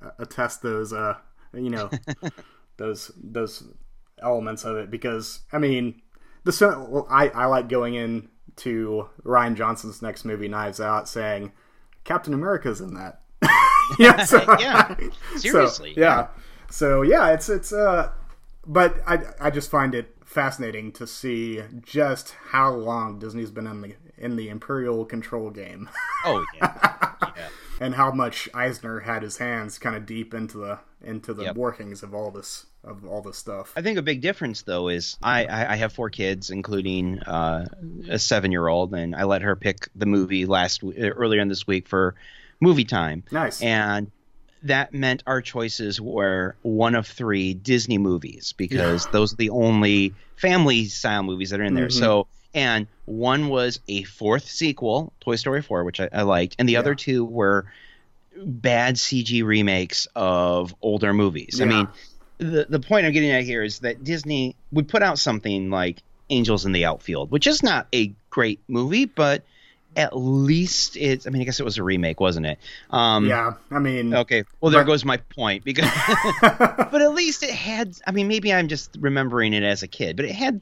uh, 0.03 0.11
attest 0.19 0.61
those, 0.61 0.93
uh, 0.93 1.17
you 1.53 1.69
know, 1.69 1.89
those 2.77 3.11
those 3.21 3.63
elements 4.21 4.63
of 4.63 4.77
it 4.77 4.89
because 4.89 5.41
I 5.51 5.59
mean, 5.59 6.01
the 6.43 6.85
well, 6.89 7.07
I 7.09 7.29
I 7.29 7.45
like 7.45 7.69
going 7.69 7.95
in 7.95 8.29
to 8.57 9.09
Rian 9.23 9.55
Johnson's 9.55 10.01
next 10.01 10.25
movie, 10.25 10.47
Knives 10.47 10.79
Out, 10.79 11.07
saying 11.07 11.51
Captain 12.03 12.33
America's 12.33 12.81
in 12.81 12.93
that. 12.95 13.21
yeah, 13.99 14.23
so, 14.23 14.43
Yeah, 14.59 14.95
so, 15.33 15.37
seriously, 15.37 15.93
yeah. 15.97 16.27
So 16.69 17.01
yeah, 17.01 17.33
it's 17.33 17.49
it's 17.49 17.71
uh, 17.71 18.11
but 18.65 18.95
I 19.07 19.19
I 19.39 19.49
just 19.49 19.69
find 19.69 19.93
it 19.95 20.15
fascinating 20.25 20.91
to 20.93 21.05
see 21.07 21.61
just 21.81 22.35
how 22.49 22.71
long 22.71 23.19
Disney's 23.19 23.51
been 23.51 23.67
in 23.67 23.81
the 23.81 23.95
in 24.17 24.35
the 24.35 24.49
imperial 24.49 25.05
control 25.05 25.49
game. 25.49 25.89
Oh 26.25 26.43
yeah. 26.55 27.11
yeah. 27.35 27.47
and 27.81 27.95
how 27.95 28.11
much 28.11 28.47
Eisner 28.53 29.01
had 29.01 29.23
his 29.23 29.37
hands 29.37 29.77
kind 29.79 29.95
of 29.95 30.05
deep 30.05 30.33
into 30.33 30.57
the 30.57 30.79
into 31.01 31.33
the 31.33 31.43
Yep. 31.43 31.55
workings 31.57 32.03
of 32.03 32.13
all 32.13 32.31
this 32.31 32.65
of 32.83 33.05
all 33.05 33.21
this 33.21 33.37
stuff. 33.37 33.73
I 33.75 33.81
think 33.81 33.97
a 33.97 34.01
big 34.01 34.21
difference 34.21 34.61
though 34.63 34.87
is 34.89 35.17
I, 35.23 35.45
I, 35.45 35.73
I 35.73 35.75
have 35.77 35.93
four 35.93 36.09
kids, 36.09 36.49
including 36.49 37.19
uh, 37.19 37.65
a 38.09 38.19
seven-year-old, 38.19 38.93
and 38.93 39.15
I 39.15 39.23
let 39.23 39.41
her 39.41 39.55
pick 39.55 39.87
the 39.95 40.05
movie 40.05 40.45
last 40.45 40.83
earlier 40.97 41.41
in 41.41 41.47
this 41.47 41.65
week 41.65 41.87
for 41.87 42.15
movie 42.59 42.83
time. 42.85 43.23
Nice. 43.31 43.61
and 43.61 44.11
that 44.63 44.93
meant 44.93 45.23
our 45.27 45.41
choices 45.41 45.99
were 45.99 46.55
one 46.61 46.95
of 46.95 47.05
three 47.05 47.53
Disney 47.53 47.97
movies 47.97 48.53
because 48.57 49.07
those 49.07 49.33
are 49.33 49.37
the 49.37 49.49
only 49.49 50.13
family 50.37 50.85
style 50.85 51.23
movies 51.23 51.49
that 51.51 51.59
are 51.59 51.63
in 51.63 51.73
there. 51.73 51.87
Mhm. 51.87 51.99
So, 51.99 52.27
and 52.53 52.87
one 53.05 53.49
was 53.49 53.79
a 53.87 54.03
fourth 54.03 54.49
sequel, 54.49 55.11
Toy 55.19 55.35
Story 55.35 55.61
4, 55.61 55.83
which 55.83 55.99
I, 55.99 56.09
I 56.13 56.21
liked, 56.21 56.55
and 56.59 56.67
the 56.67 56.77
other 56.77 56.95
two 56.95 57.25
were 57.25 57.65
bad 58.37 58.95
CG 58.95 59.43
remakes 59.43 60.07
of 60.15 60.73
older 60.81 61.13
movies. 61.13 61.59
I 61.61 61.65
mean, 61.65 61.87
the 62.37 62.65
the 62.67 62.79
point 62.79 63.05
I'm 63.05 63.11
getting 63.11 63.31
at 63.31 63.43
here 63.43 63.63
is 63.63 63.79
that 63.79 64.03
Disney 64.03 64.55
would 64.71 64.87
put 64.87 65.03
out 65.03 65.19
something 65.19 65.69
like 65.69 66.01
Angels 66.29 66.65
in 66.65 66.71
the 66.71 66.85
Outfield, 66.85 67.31
which 67.31 67.47
is 67.47 67.61
not 67.63 67.87
a 67.93 68.13
great 68.29 68.59
movie, 68.67 69.05
but 69.05 69.43
at 69.95 70.15
least 70.17 70.97
it's. 70.97 71.27
I 71.27 71.29
mean, 71.29 71.41
I 71.41 71.45
guess 71.45 71.59
it 71.59 71.63
was 71.63 71.77
a 71.77 71.83
remake, 71.83 72.19
wasn't 72.19 72.45
it? 72.45 72.59
Um, 72.89 73.25
yeah, 73.27 73.53
I 73.71 73.79
mean, 73.79 74.13
Okay. 74.13 74.43
Well, 74.61 74.71
there 74.71 74.81
But- 74.83 74.87
goes 74.91 75.05
my 75.05 75.17
point 75.17 75.63
because, 75.63 75.89
but 76.41 77.01
at 77.01 77.13
least 77.13 77.43
it 77.43 77.51
had. 77.51 77.95
I 78.07 78.11
mean, 78.11 78.27
maybe 78.27 78.53
I'm 78.53 78.67
just 78.67 78.97
remembering 78.99 79.53
it 79.53 79.63
as 79.63 79.83
a 79.83 79.87
kid, 79.87 80.15
but 80.15 80.25
it 80.25 80.33
had 80.33 80.61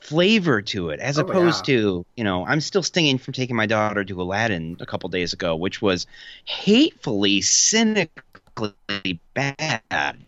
flavor 0.00 0.62
to 0.62 0.90
it 0.90 1.00
as 1.00 1.18
Oh, 1.18 1.22
opposed 1.22 1.68
yeah. 1.68 1.74
to 1.76 2.06
you 2.16 2.24
know 2.24 2.46
i'm 2.46 2.60
still 2.60 2.84
stinging 2.84 3.18
from 3.18 3.34
taking 3.34 3.56
my 3.56 3.66
daughter 3.66 4.04
to 4.04 4.22
aladdin 4.22 4.76
a 4.80 4.86
couple 4.86 5.08
days 5.10 5.32
ago 5.32 5.56
which 5.56 5.82
was 5.82 6.06
hatefully 6.44 7.40
cynically 7.42 9.20
bad 9.34 9.82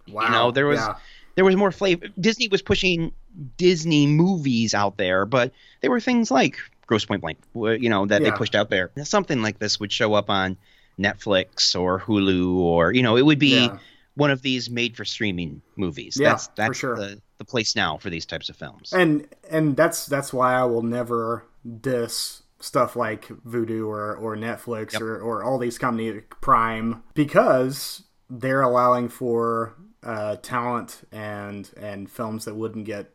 wow, 0.09 0.23
you 0.25 0.31
know 0.31 0.51
there 0.51 0.67
was 0.67 0.81
yeah. 0.81 0.97
there 1.37 1.45
was 1.45 1.55
more 1.57 1.71
flavor 1.71 2.09
disney 2.19 2.49
was 2.49 2.63
pushing 2.63 3.13
disney 3.57 4.07
movies 4.09 4.75
out 4.75 4.97
there 4.97 5.25
but 5.25 5.53
there 5.81 5.91
were 5.91 6.01
things 6.01 6.31
like 6.33 6.59
grosse 6.91 7.05
pointe 7.05 7.23
blank 7.23 7.39
you 7.81 7.89
know 7.89 8.05
that 8.05 8.21
they 8.21 8.33
pushed 8.33 8.57
out 8.57 8.69
there 8.69 8.91
something 9.05 9.43
like 9.43 9.61
this 9.61 9.79
would 9.79 9.93
show 9.93 10.13
up 10.15 10.29
on 10.29 10.57
netflix 10.99 11.79
or 11.79 12.01
hulu 12.01 12.57
or 12.57 12.93
you 12.93 13.03
know 13.03 13.17
it 13.17 13.25
would 13.25 13.39
be 13.39 13.55
Yeah. 13.67 13.79
one 14.15 14.31
of 14.33 14.43
these 14.43 14.69
made 14.69 14.97
for 14.97 15.05
streaming 15.05 15.63
movies 15.77 16.19
Yeah, 16.21 16.31
that's 16.31 16.49
that's 16.49 16.79
sure. 16.79 16.97
the, 16.97 17.21
the 17.39 17.45
place 17.45 17.77
now 17.77 17.97
for 17.97 18.11
these 18.11 18.27
types 18.27 18.49
of 18.49 18.57
films 18.57 18.93
and 18.93 19.27
and 19.49 19.77
that's 19.77 20.07
that's 20.07 20.33
why 20.33 20.55
I 20.55 20.65
will 20.65 20.83
never 20.83 21.47
diss 21.81 22.43
stuff 22.59 22.97
like 22.97 23.29
Vudu 23.29 23.87
or 23.87 24.17
or 24.17 24.37
Netflix 24.37 24.93
Yep. 24.95 25.03
or 25.03 25.21
or 25.21 25.45
all 25.45 25.59
these 25.59 25.79
companies 25.79 26.23
Prime 26.41 27.03
because 27.15 28.03
they're 28.29 28.63
allowing 28.63 29.09
for 29.09 29.77
uh, 30.03 30.37
talent 30.43 31.03
and 31.13 31.71
and 31.77 32.11
films 32.11 32.45
that 32.47 32.57
wouldn't 32.57 32.85
get 32.85 33.13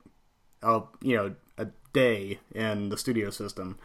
a 0.63 0.81
you 1.01 1.17
know 1.17 1.35
a 1.57 1.67
day 1.95 2.39
in 2.53 2.89
the 2.89 2.97
studio 2.97 3.31
system. 3.31 3.79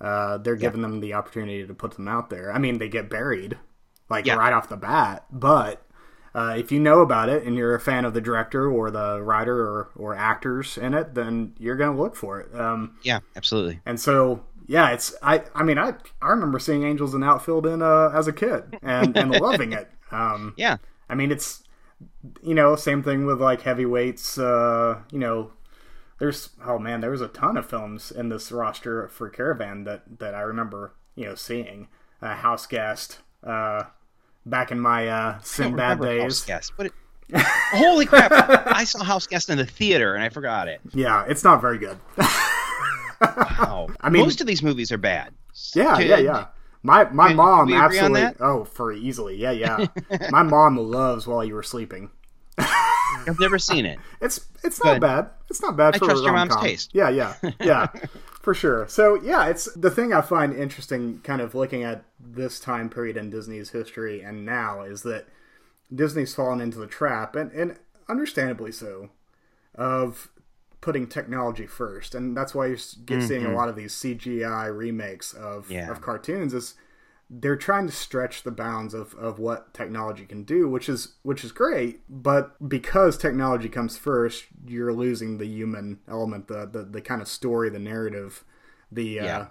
Uh, 0.00 0.38
they're 0.38 0.56
giving 0.56 0.82
them 0.82 1.00
the 1.00 1.14
opportunity 1.14 1.66
to 1.66 1.74
put 1.74 1.92
them 1.92 2.06
out 2.06 2.30
there. 2.30 2.52
I 2.52 2.58
mean, 2.58 2.78
they 2.78 2.88
get 2.88 3.10
buried 3.10 3.58
like 4.08 4.26
Yeah. 4.26 4.36
right 4.36 4.52
off 4.52 4.68
the 4.68 4.76
bat, 4.76 5.24
but 5.32 5.82
uh, 6.34 6.54
if 6.56 6.70
you 6.70 6.78
know 6.78 7.00
about 7.00 7.28
it 7.28 7.42
and 7.44 7.56
you're 7.56 7.74
a 7.74 7.80
fan 7.80 8.04
of 8.04 8.14
the 8.14 8.20
director 8.20 8.70
or 8.70 8.90
the 8.92 9.20
writer 9.22 9.58
or, 9.60 9.90
or 9.96 10.14
actors 10.14 10.78
in 10.78 10.94
it, 10.94 11.14
then 11.14 11.54
you're 11.58 11.76
going 11.76 11.96
to 11.96 12.00
look 12.02 12.14
for 12.14 12.40
it. 12.40 12.54
Um, 12.58 12.96
yeah 13.02 13.20
absolutely 13.36 13.80
and 13.86 13.98
so, 13.98 14.44
yeah, 14.68 14.90
it's 14.90 15.14
I. 15.22 15.44
I 15.54 15.62
mean, 15.64 15.78
I 15.78 15.94
I 16.22 16.28
remember 16.28 16.58
seeing 16.58 16.84
Angels 16.84 17.14
in 17.14 17.24
Outfield 17.24 17.66
in 17.66 17.82
uh, 17.82 18.10
as 18.14 18.28
a 18.28 18.32
kid 18.34 18.78
and, 18.82 19.16
and 19.16 19.30
loving 19.40 19.72
it. 19.72 19.90
Um, 20.12 20.54
yeah 20.56 20.76
I 21.08 21.14
mean, 21.16 21.32
it's 21.32 21.64
you 22.42 22.54
know 22.54 22.76
same 22.76 23.02
thing 23.02 23.26
with 23.26 23.40
like 23.40 23.62
heavyweights. 23.62 24.38
Uh, 24.38 25.00
you 25.10 25.18
know, 25.18 25.52
there's 26.18 26.50
oh 26.64 26.78
man, 26.78 27.00
there 27.00 27.10
was 27.10 27.20
a 27.20 27.28
ton 27.28 27.56
of 27.56 27.68
films 27.68 28.10
in 28.10 28.28
this 28.28 28.50
roster 28.52 29.08
for 29.08 29.28
Caravan 29.28 29.84
that 29.84 30.18
that 30.18 30.34
I 30.34 30.40
remember 30.40 30.92
you 31.14 31.26
know 31.26 31.34
seeing. 31.34 31.88
Uh, 32.20 32.34
House 32.34 32.66
Guest. 32.66 33.18
Uh, 33.44 33.84
back 34.44 34.72
in 34.72 34.80
my 34.80 35.06
uh, 35.08 35.38
Sinbad 35.40 36.00
days. 36.00 36.22
House 36.22 36.44
Guest, 36.44 36.72
holy 37.34 38.06
crap! 38.06 38.32
I 38.32 38.84
saw 38.84 39.04
House 39.04 39.26
Guest 39.26 39.50
in 39.50 39.58
the 39.58 39.66
theater 39.66 40.14
and 40.14 40.24
I 40.24 40.28
forgot 40.28 40.66
it. 40.68 40.80
Yeah, 40.92 41.24
it's 41.28 41.44
not 41.44 41.60
very 41.60 41.78
good. 41.78 41.98
Wow. 43.20 43.88
I 44.00 44.10
mean- 44.10 44.22
most 44.22 44.40
of 44.40 44.46
these 44.46 44.62
movies 44.62 44.90
are 44.92 44.98
bad. 44.98 45.34
Yeah, 45.74 45.96
Can- 45.96 46.06
yeah, 46.08 46.18
yeah. 46.18 46.46
My 46.82 47.04
my 47.10 47.34
mom 47.34 47.66
we 47.66 47.72
agree 47.76 47.98
on 47.98 48.16
absolutely. 48.16 48.36
Oh, 48.46 48.64
for 48.64 48.92
easily, 48.92 49.36
yeah, 49.36 49.50
yeah. 49.50 49.86
my 50.30 50.42
mom 50.44 50.76
loves 50.76 51.26
while 51.26 51.44
you 51.44 51.54
were 51.54 51.62
sleeping. 51.64 52.10
I've 53.26 53.40
never 53.40 53.58
seen 53.58 53.86
it. 53.86 53.98
It's 54.20 54.46
it's 54.64 54.82
not 54.82 55.00
bad. 55.00 55.30
It's 55.48 55.62
not 55.62 55.76
bad 55.76 55.94
I 55.94 55.98
for 55.98 56.06
trust 56.06 56.24
your 56.24 56.32
mom's 56.32 56.56
taste. 56.56 56.90
Yeah, 56.92 57.08
yeah, 57.08 57.34
yeah, 57.60 57.86
for 58.42 58.52
sure. 58.52 58.86
So 58.88 59.14
yeah, 59.22 59.46
it's 59.46 59.72
the 59.74 59.90
thing 59.90 60.12
I 60.12 60.20
find 60.20 60.54
interesting, 60.54 61.20
kind 61.22 61.40
of 61.40 61.54
looking 61.54 61.84
at 61.84 62.04
this 62.18 62.58
time 62.58 62.90
period 62.90 63.16
in 63.16 63.30
Disney's 63.30 63.70
history 63.70 64.20
and 64.22 64.44
now, 64.44 64.82
is 64.82 65.02
that 65.02 65.26
Disney's 65.94 66.34
fallen 66.34 66.60
into 66.60 66.78
the 66.78 66.86
trap, 66.88 67.36
and 67.36 67.52
and 67.52 67.78
understandably 68.08 68.72
so, 68.72 69.10
of 69.74 70.30
putting 70.80 71.06
technology 71.06 71.66
first, 71.66 72.14
and 72.14 72.36
that's 72.36 72.54
why 72.54 72.66
you 72.66 72.76
get 73.04 73.22
seeing 73.22 73.44
a 73.46 73.52
lot 73.54 73.68
of 73.68 73.76
these 73.76 73.94
CGI 73.94 74.76
remakes 74.76 75.32
of 75.32 75.64
Mm-hmm. 75.64 75.72
Yeah. 75.74 75.90
of 75.90 76.00
cartoons. 76.00 76.54
Is 76.54 76.74
they're 77.30 77.56
trying 77.56 77.86
to 77.86 77.92
stretch 77.92 78.42
the 78.42 78.50
bounds 78.50 78.94
of, 78.94 79.14
of 79.14 79.38
what 79.38 79.74
technology 79.74 80.24
can 80.24 80.44
do, 80.44 80.68
which 80.68 80.88
is 80.88 81.14
which 81.22 81.44
is 81.44 81.52
great. 81.52 82.00
But 82.08 82.68
because 82.68 83.18
technology 83.18 83.68
comes 83.68 83.96
first, 83.98 84.46
you're 84.66 84.92
losing 84.92 85.38
the 85.38 85.46
human 85.46 86.00
element, 86.08 86.48
the 86.48 86.66
the, 86.66 86.82
the 86.84 87.00
kind 87.02 87.20
of 87.20 87.28
story, 87.28 87.68
the 87.70 87.78
narrative, 87.78 88.44
the 88.90 89.04
Yeah. 89.04 89.38
uh, 89.38 89.46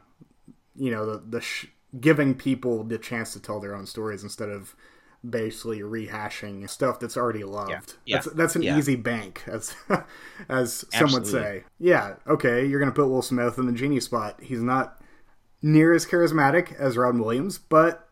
you 0.76 0.92
know 0.92 1.06
the 1.06 1.24
the 1.30 1.42
sh- 1.42 1.68
giving 2.00 2.34
people 2.36 2.84
the 2.84 2.98
chance 2.98 3.34
to 3.34 3.40
tell 3.40 3.60
their 3.60 3.76
own 3.76 3.86
stories 3.86 4.24
instead 4.24 4.50
of 4.50 4.76
basically 5.28 5.80
rehashing 5.80 6.70
stuff 6.70 7.00
that's 7.00 7.18
already 7.18 7.44
loved. 7.44 7.96
Yeah. 8.06 8.18
That's 8.18 8.34
that's 8.36 8.56
an 8.56 8.62
Yeah. 8.64 8.78
easy 8.78 8.96
bank, 8.96 9.44
as 9.48 9.76
as 10.50 10.86
some 10.92 11.12
would 11.14 11.28
say. 11.28 11.64
Yeah, 11.80 12.16
okay, 12.28 12.66
you're 12.66 12.80
gonna 12.80 12.92
put 12.92 13.08
Will 13.10 13.22
Smith 13.22 13.58
in 13.58 13.66
the 13.68 13.72
genie 13.72 14.00
spot. 14.00 14.40
He's 14.42 14.62
not 14.62 15.02
near 15.62 15.94
as 15.94 16.06
charismatic 16.06 16.76
as 16.80 16.98
Robin 16.98 17.22
Williams, 17.22 17.58
but 17.58 18.08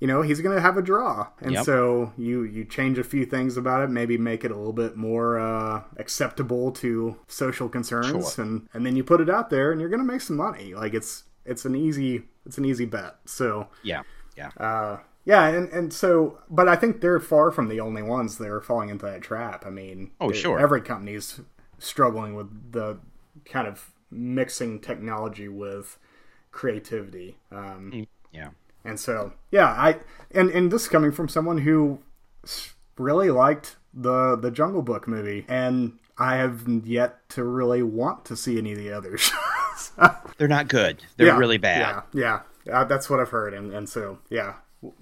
you 0.00 0.08
know 0.08 0.22
he's 0.22 0.40
going 0.40 0.54
to 0.54 0.60
have 0.60 0.76
a 0.76 0.82
draw, 0.82 1.28
and 1.40 1.52
Yep. 1.52 1.64
so 1.64 2.12
you 2.16 2.42
you 2.42 2.64
change 2.64 2.98
a 2.98 3.04
few 3.04 3.24
things 3.24 3.56
about 3.56 3.82
it, 3.84 3.90
maybe 3.90 4.18
make 4.18 4.44
it 4.44 4.50
a 4.50 4.56
little 4.56 4.72
bit 4.72 4.96
more 4.96 5.38
uh, 5.38 5.82
acceptable 5.96 6.72
to 6.72 7.16
social 7.28 7.68
concerns, 7.68 8.34
Sure. 8.34 8.44
and 8.44 8.68
and 8.74 8.84
then 8.84 8.96
you 8.96 9.04
put 9.04 9.20
it 9.20 9.30
out 9.30 9.50
there, 9.50 9.70
and 9.70 9.80
you're 9.80 9.90
going 9.90 10.00
to 10.04 10.12
make 10.12 10.20
some 10.20 10.36
money. 10.36 10.74
Like 10.74 10.94
it's 10.94 11.24
it's 11.44 11.64
an 11.64 11.74
easy 11.76 12.24
it's 12.46 12.58
an 12.58 12.64
easy 12.64 12.84
bet. 12.84 13.16
So 13.26 13.68
Yeah, 13.84 14.02
yeah. 14.36 14.48
uh, 14.56 14.98
yeah, 15.24 15.46
and 15.46 15.68
and 15.68 15.92
so, 15.92 16.38
but 16.50 16.66
I 16.66 16.74
think 16.74 17.00
they're 17.00 17.20
far 17.20 17.52
from 17.52 17.68
the 17.68 17.78
only 17.78 18.02
ones 18.02 18.38
that 18.38 18.48
are 18.48 18.60
falling 18.60 18.88
into 18.88 19.06
that 19.06 19.22
trap. 19.22 19.64
I 19.64 19.70
mean, 19.70 20.10
Oh, 20.20 20.32
sure. 20.32 20.58
every 20.58 20.80
company's 20.82 21.40
struggling 21.78 22.34
with 22.34 22.72
the 22.72 22.98
kind 23.44 23.68
of 23.68 23.90
mixing 24.10 24.80
technology 24.80 25.46
with 25.48 25.96
creativity. 26.52 27.36
Um, 27.50 28.06
yeah. 28.32 28.50
and 28.84 28.98
so, 29.00 29.32
yeah, 29.50 29.68
I 29.68 29.98
and 30.32 30.50
and 30.50 30.70
this 30.72 30.88
coming 30.88 31.12
from 31.12 31.28
someone 31.28 31.58
who 31.58 32.00
really 32.98 33.30
liked 33.30 33.76
the 33.94 34.36
the 34.36 34.50
Jungle 34.50 34.82
Book 34.82 35.06
movie, 35.08 35.44
and 35.48 35.98
I 36.18 36.36
have 36.36 36.66
yet 36.84 37.28
to 37.30 37.44
really 37.44 37.82
want 37.82 38.24
to 38.26 38.36
see 38.36 38.58
any 38.58 38.72
of 38.72 38.78
the 38.78 38.92
others. 38.92 39.30
They're 40.38 40.48
not 40.48 40.68
good. 40.68 41.02
They're 41.16 41.28
Yeah, 41.28 41.36
really 41.36 41.58
bad. 41.58 42.02
Yeah, 42.12 42.42
yeah, 42.66 42.72
uh, 42.72 42.84
that's 42.84 43.08
what 43.10 43.20
I've 43.20 43.30
heard, 43.30 43.54
and 43.54 43.72
and 43.72 43.88
so 43.88 44.18
yeah, 44.30 44.54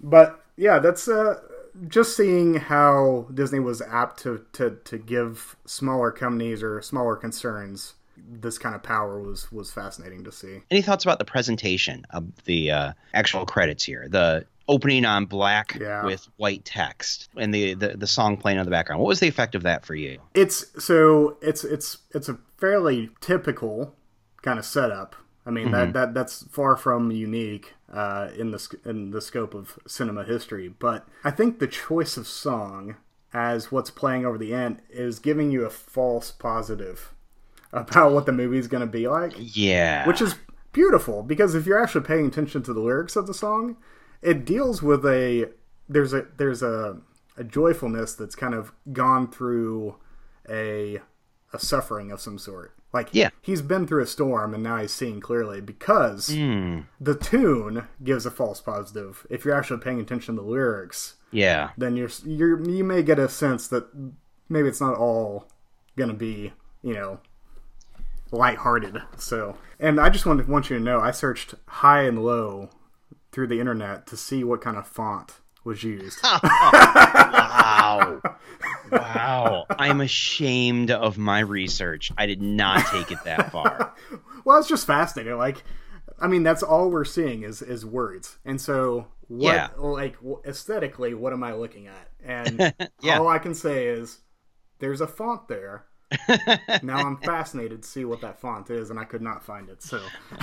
but 0.03 0.45
yeah, 0.57 0.79
that's 0.79 1.09
uh, 1.09 1.41
just 1.89 2.17
seeing 2.17 2.55
how 2.55 3.27
Disney 3.33 3.61
was 3.61 3.81
apt 3.83 4.19
to 4.21 4.45
to 4.55 4.79
to 4.85 4.99
give 4.99 5.57
smaller 5.65 6.11
companies 6.11 6.63
or 6.63 6.83
smaller 6.83 7.17
concerns 7.17 7.95
this 8.29 8.59
kind 8.59 8.75
of 8.75 8.83
power 8.83 9.21
was 9.21 9.51
was 9.53 9.71
fascinating 9.73 10.25
to 10.25 10.33
see. 10.33 10.61
Any 10.71 10.83
thoughts 10.83 11.05
about 11.05 11.19
the 11.19 11.25
presentation 11.25 12.05
of 12.11 12.45
the 12.45 12.71
uh, 12.71 12.93
actual 13.15 13.47
credits 13.47 13.85
here? 13.85 14.07
The 14.09 14.47
opening 14.69 15.05
on 15.05 15.27
black 15.27 15.77
Yeah. 15.81 16.05
with 16.05 16.29
white 16.37 16.65
text 16.65 17.29
and 17.37 17.53
the, 17.53 17.75
the 17.75 17.97
the 17.97 18.07
song 18.07 18.37
playing 18.37 18.59
in 18.59 18.65
the 18.65 18.71
background. 18.71 19.01
What 19.01 19.09
was 19.09 19.21
the 19.21 19.29
effect 19.29 19.55
of 19.55 19.63
that 19.65 19.85
for 19.85 19.95
you? 19.95 20.19
It's 20.35 20.67
so 20.83 21.37
it's 21.43 21.65
it's 21.65 21.99
it's 22.15 22.29
a 22.29 22.39
fairly 22.59 23.11
typical 23.21 23.95
kind 24.43 24.59
of 24.59 24.65
setup. 24.65 25.17
I 25.47 25.51
mean 25.51 25.71
that, 25.73 25.95
that 25.95 26.15
that's 26.15 26.45
far 26.51 26.77
from 26.77 27.11
unique 27.11 27.75
uh, 27.93 28.29
in 28.39 28.51
the 28.53 28.77
in 28.85 29.11
the 29.11 29.21
scope 29.21 29.55
of 29.55 29.79
cinema 29.87 30.23
history. 30.23 30.69
But 30.69 31.09
I 31.25 31.31
think 31.31 31.59
the 31.59 31.67
choice 31.67 32.17
of 32.17 32.27
song 32.29 32.97
as 33.33 33.73
what's 33.73 33.91
playing 33.91 34.27
over 34.27 34.37
the 34.39 34.53
end 34.53 34.83
is 34.91 35.19
giving 35.19 35.51
you 35.51 35.65
a 35.65 35.71
false 35.71 36.31
positive 36.31 37.15
about 37.73 38.13
what 38.13 38.27
the 38.27 38.33
movie's 38.33 38.67
going 38.69 38.81
to 38.81 38.87
be 38.87 39.07
like, 39.09 39.33
Yeah. 39.37 40.07
which 40.07 40.21
is 40.21 40.35
beautiful 40.73 41.23
because 41.23 41.55
if 41.55 41.67
you're 41.67 41.83
actually 41.83 42.05
paying 42.05 42.27
attention 42.27 42.63
to 42.65 42.73
the 42.73 42.81
lyrics 42.81 43.17
of 43.17 43.27
the 43.27 43.35
song, 43.35 43.77
it 44.23 44.45
deals 44.45 44.83
with 44.83 45.05
a 45.07 45.51
there's 45.89 46.13
a 46.13 46.27
there's 46.37 46.63
a 46.63 46.99
a 47.37 47.45
joyfulness 47.45 48.15
that's 48.15 48.35
kind 48.35 48.55
of 48.55 48.73
gone 48.93 49.31
through 49.31 49.97
a 50.49 50.99
a 51.53 51.59
suffering 51.59 52.11
of 52.13 52.21
some 52.21 52.39
sort. 52.39 52.75
Like 52.93 53.09
Yeah. 53.13 53.31
he's 53.41 53.63
been 53.63 53.87
through 53.87 54.03
a 54.03 54.07
storm 54.07 54.53
and 54.55 54.63
now 54.63 54.77
he's 54.79 54.93
seeing 54.93 55.21
clearly 55.21 55.61
because 55.61 56.29
Hmm. 56.29 56.81
the 57.01 57.15
tune 57.15 57.87
gives 58.03 58.27
a 58.27 58.31
false 58.31 58.61
positive. 58.61 59.27
If 59.31 59.45
you're 59.45 59.55
actually 59.55 59.81
paying 59.81 60.01
attention 60.01 60.37
to 60.37 60.43
the 60.43 60.47
lyrics, 60.49 61.15
yeah. 61.31 61.71
then 61.79 61.97
you're 61.97 62.11
you're 62.25 62.61
you 62.69 62.85
may 62.85 63.03
get 63.03 63.19
a 63.19 63.29
sense 63.29 63.67
that 63.69 63.87
maybe 64.49 64.69
it's 64.69 64.81
not 64.81 64.97
all 64.97 65.49
gonna 65.97 66.15
be 66.15 66.53
you 66.83 66.95
know 66.95 67.21
lighthearted. 68.33 69.03
So, 69.17 69.57
and 69.79 70.01
I 70.01 70.09
just 70.09 70.27
want 70.27 70.47
want 70.49 70.71
you 70.71 70.79
to 70.79 70.83
know, 70.83 71.01
I 71.01 71.11
searched 71.11 71.55
high 71.67 72.03
and 72.03 72.25
low 72.25 72.71
through 73.33 73.47
the 73.49 73.61
internet 73.61 74.07
to 74.09 74.17
see 74.17 74.45
what 74.45 74.61
kind 74.61 74.77
of 74.77 74.87
font 74.87 75.35
was 75.65 75.83
used. 75.83 76.21
Wow. 77.83 78.21
wow. 78.93 79.67
I'm 79.71 80.01
ashamed 80.01 80.91
of 80.91 81.19
my 81.19 81.41
research. 81.41 82.13
I 82.17 82.27
did 82.27 82.41
not 82.43 82.87
take 82.87 83.11
it 83.11 83.23
that 83.25 83.51
far. 83.53 83.95
well, 84.45 84.59
it's 84.59 84.69
just 84.69 84.87
fascinating. 84.87 85.37
Like, 85.37 85.63
I 86.21 86.27
mean, 86.27 86.43
that's 86.43 86.63
all 86.63 86.91
we're 86.91 87.05
seeing 87.05 87.43
is 87.43 87.63
is 87.63 87.85
words, 87.87 88.39
and 88.45 88.61
so 88.61 89.07
what? 89.29 89.55
Yeah. 89.55 89.69
Like 89.79 90.17
aesthetically, 90.45 91.15
what 91.15 91.33
am 91.33 91.43
I 91.43 91.55
looking 91.55 91.87
at? 91.89 92.11
And 92.25 92.75
Yeah. 93.03 93.19
all 93.19 93.29
I 93.29 93.39
can 93.39 93.55
say 93.55 93.87
is 93.87 94.19
there's 94.79 95.01
a 95.01 95.07
font 95.07 95.49
there. 95.49 95.85
now 96.83 96.99
I'm 97.07 97.17
fascinated 97.19 97.83
to 97.83 97.89
see 97.89 98.05
what 98.05 98.21
that 98.23 98.41
font 98.41 98.71
is, 98.71 98.91
and 98.91 98.99
I 98.99 99.05
could 99.05 99.23
not 99.23 99.45
find 99.45 99.69
it. 99.69 99.83
So, 99.83 100.01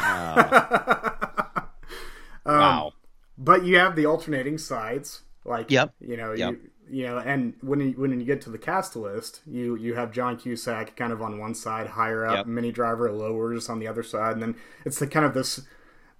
wow. 2.45 2.93
but 3.37 3.65
you 3.65 3.77
have 3.77 3.95
the 3.95 4.05
alternating 4.05 4.57
sides, 4.57 5.21
like 5.45 5.69
Yep. 5.71 5.93
you 5.99 6.17
know, 6.17 6.33
Yep. 6.33 6.51
you 6.51 6.59
you 6.89 7.05
know, 7.05 7.17
and 7.17 7.53
when 7.59 7.81
you, 7.81 7.91
when 7.99 8.17
you 8.17 8.25
get 8.25 8.39
to 8.43 8.49
the 8.49 8.57
cast 8.57 8.95
list, 8.95 9.41
you 9.45 9.75
you 9.75 9.95
have 9.95 10.11
John 10.13 10.37
Cusack 10.37 10.95
kind 10.95 11.11
of 11.11 11.21
on 11.21 11.37
one 11.37 11.53
side, 11.53 11.87
higher 11.87 12.25
up, 12.25 12.37
Yep. 12.37 12.45
Minnie 12.47 12.71
Driver 12.71 13.11
lowers 13.11 13.67
on 13.67 13.79
the 13.79 13.87
other 13.87 14.03
side, 14.03 14.33
and 14.33 14.41
then 14.41 14.55
it's 14.85 14.99
the 14.99 15.07
kind 15.07 15.25
of 15.25 15.33
this 15.33 15.61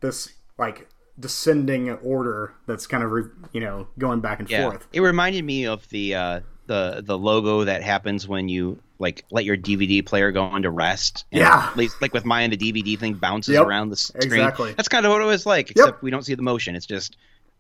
this 0.02 0.34
like 0.58 0.90
descending 1.20 1.90
order 1.92 2.54
that's 2.68 2.86
kind 2.86 3.02
of 3.04 3.12
re, 3.12 3.24
you 3.54 3.62
know 3.62 3.88
going 3.98 4.20
back 4.20 4.40
and 4.40 4.50
Yeah. 4.50 4.70
forth. 4.70 4.88
It 4.92 5.00
reminded 5.00 5.46
me 5.46 5.66
of 5.66 5.88
the 5.90 6.16
uh, 6.16 6.40
the 6.66 7.02
the 7.06 7.18
logo 7.18 7.64
that 7.64 7.82
happens 7.82 8.28
when 8.28 8.50
you 8.50 8.80
like 9.00 9.26
let 9.32 9.46
your 9.46 9.58
DVD 9.58 10.06
player 10.06 10.32
go 10.32 10.56
into 10.56 10.70
rest. 10.70 11.26
and 11.32 11.42
Yeah. 11.42 11.68
at 11.70 11.78
least, 11.78 12.02
like 12.02 12.14
with 12.14 12.26
mine, 12.26 12.50
the 12.50 12.58
DVD 12.58 12.98
thing 13.00 13.14
bounces 13.16 13.56
Yep. 13.56 13.66
around 13.66 13.90
the 13.90 13.96
screen. 13.98 14.24
Exactly. 14.24 14.74
That's 14.74 14.90
kind 14.90 15.06
of 15.06 15.12
what 15.12 15.22
it 15.22 15.26
was 15.26 15.46
like, 15.46 15.72
except 15.72 16.02
we 16.04 16.12
don't 16.12 16.24
see 16.24 16.36
the 16.36 16.42
motion. 16.42 16.76
It's 16.76 16.86
just 16.86 17.16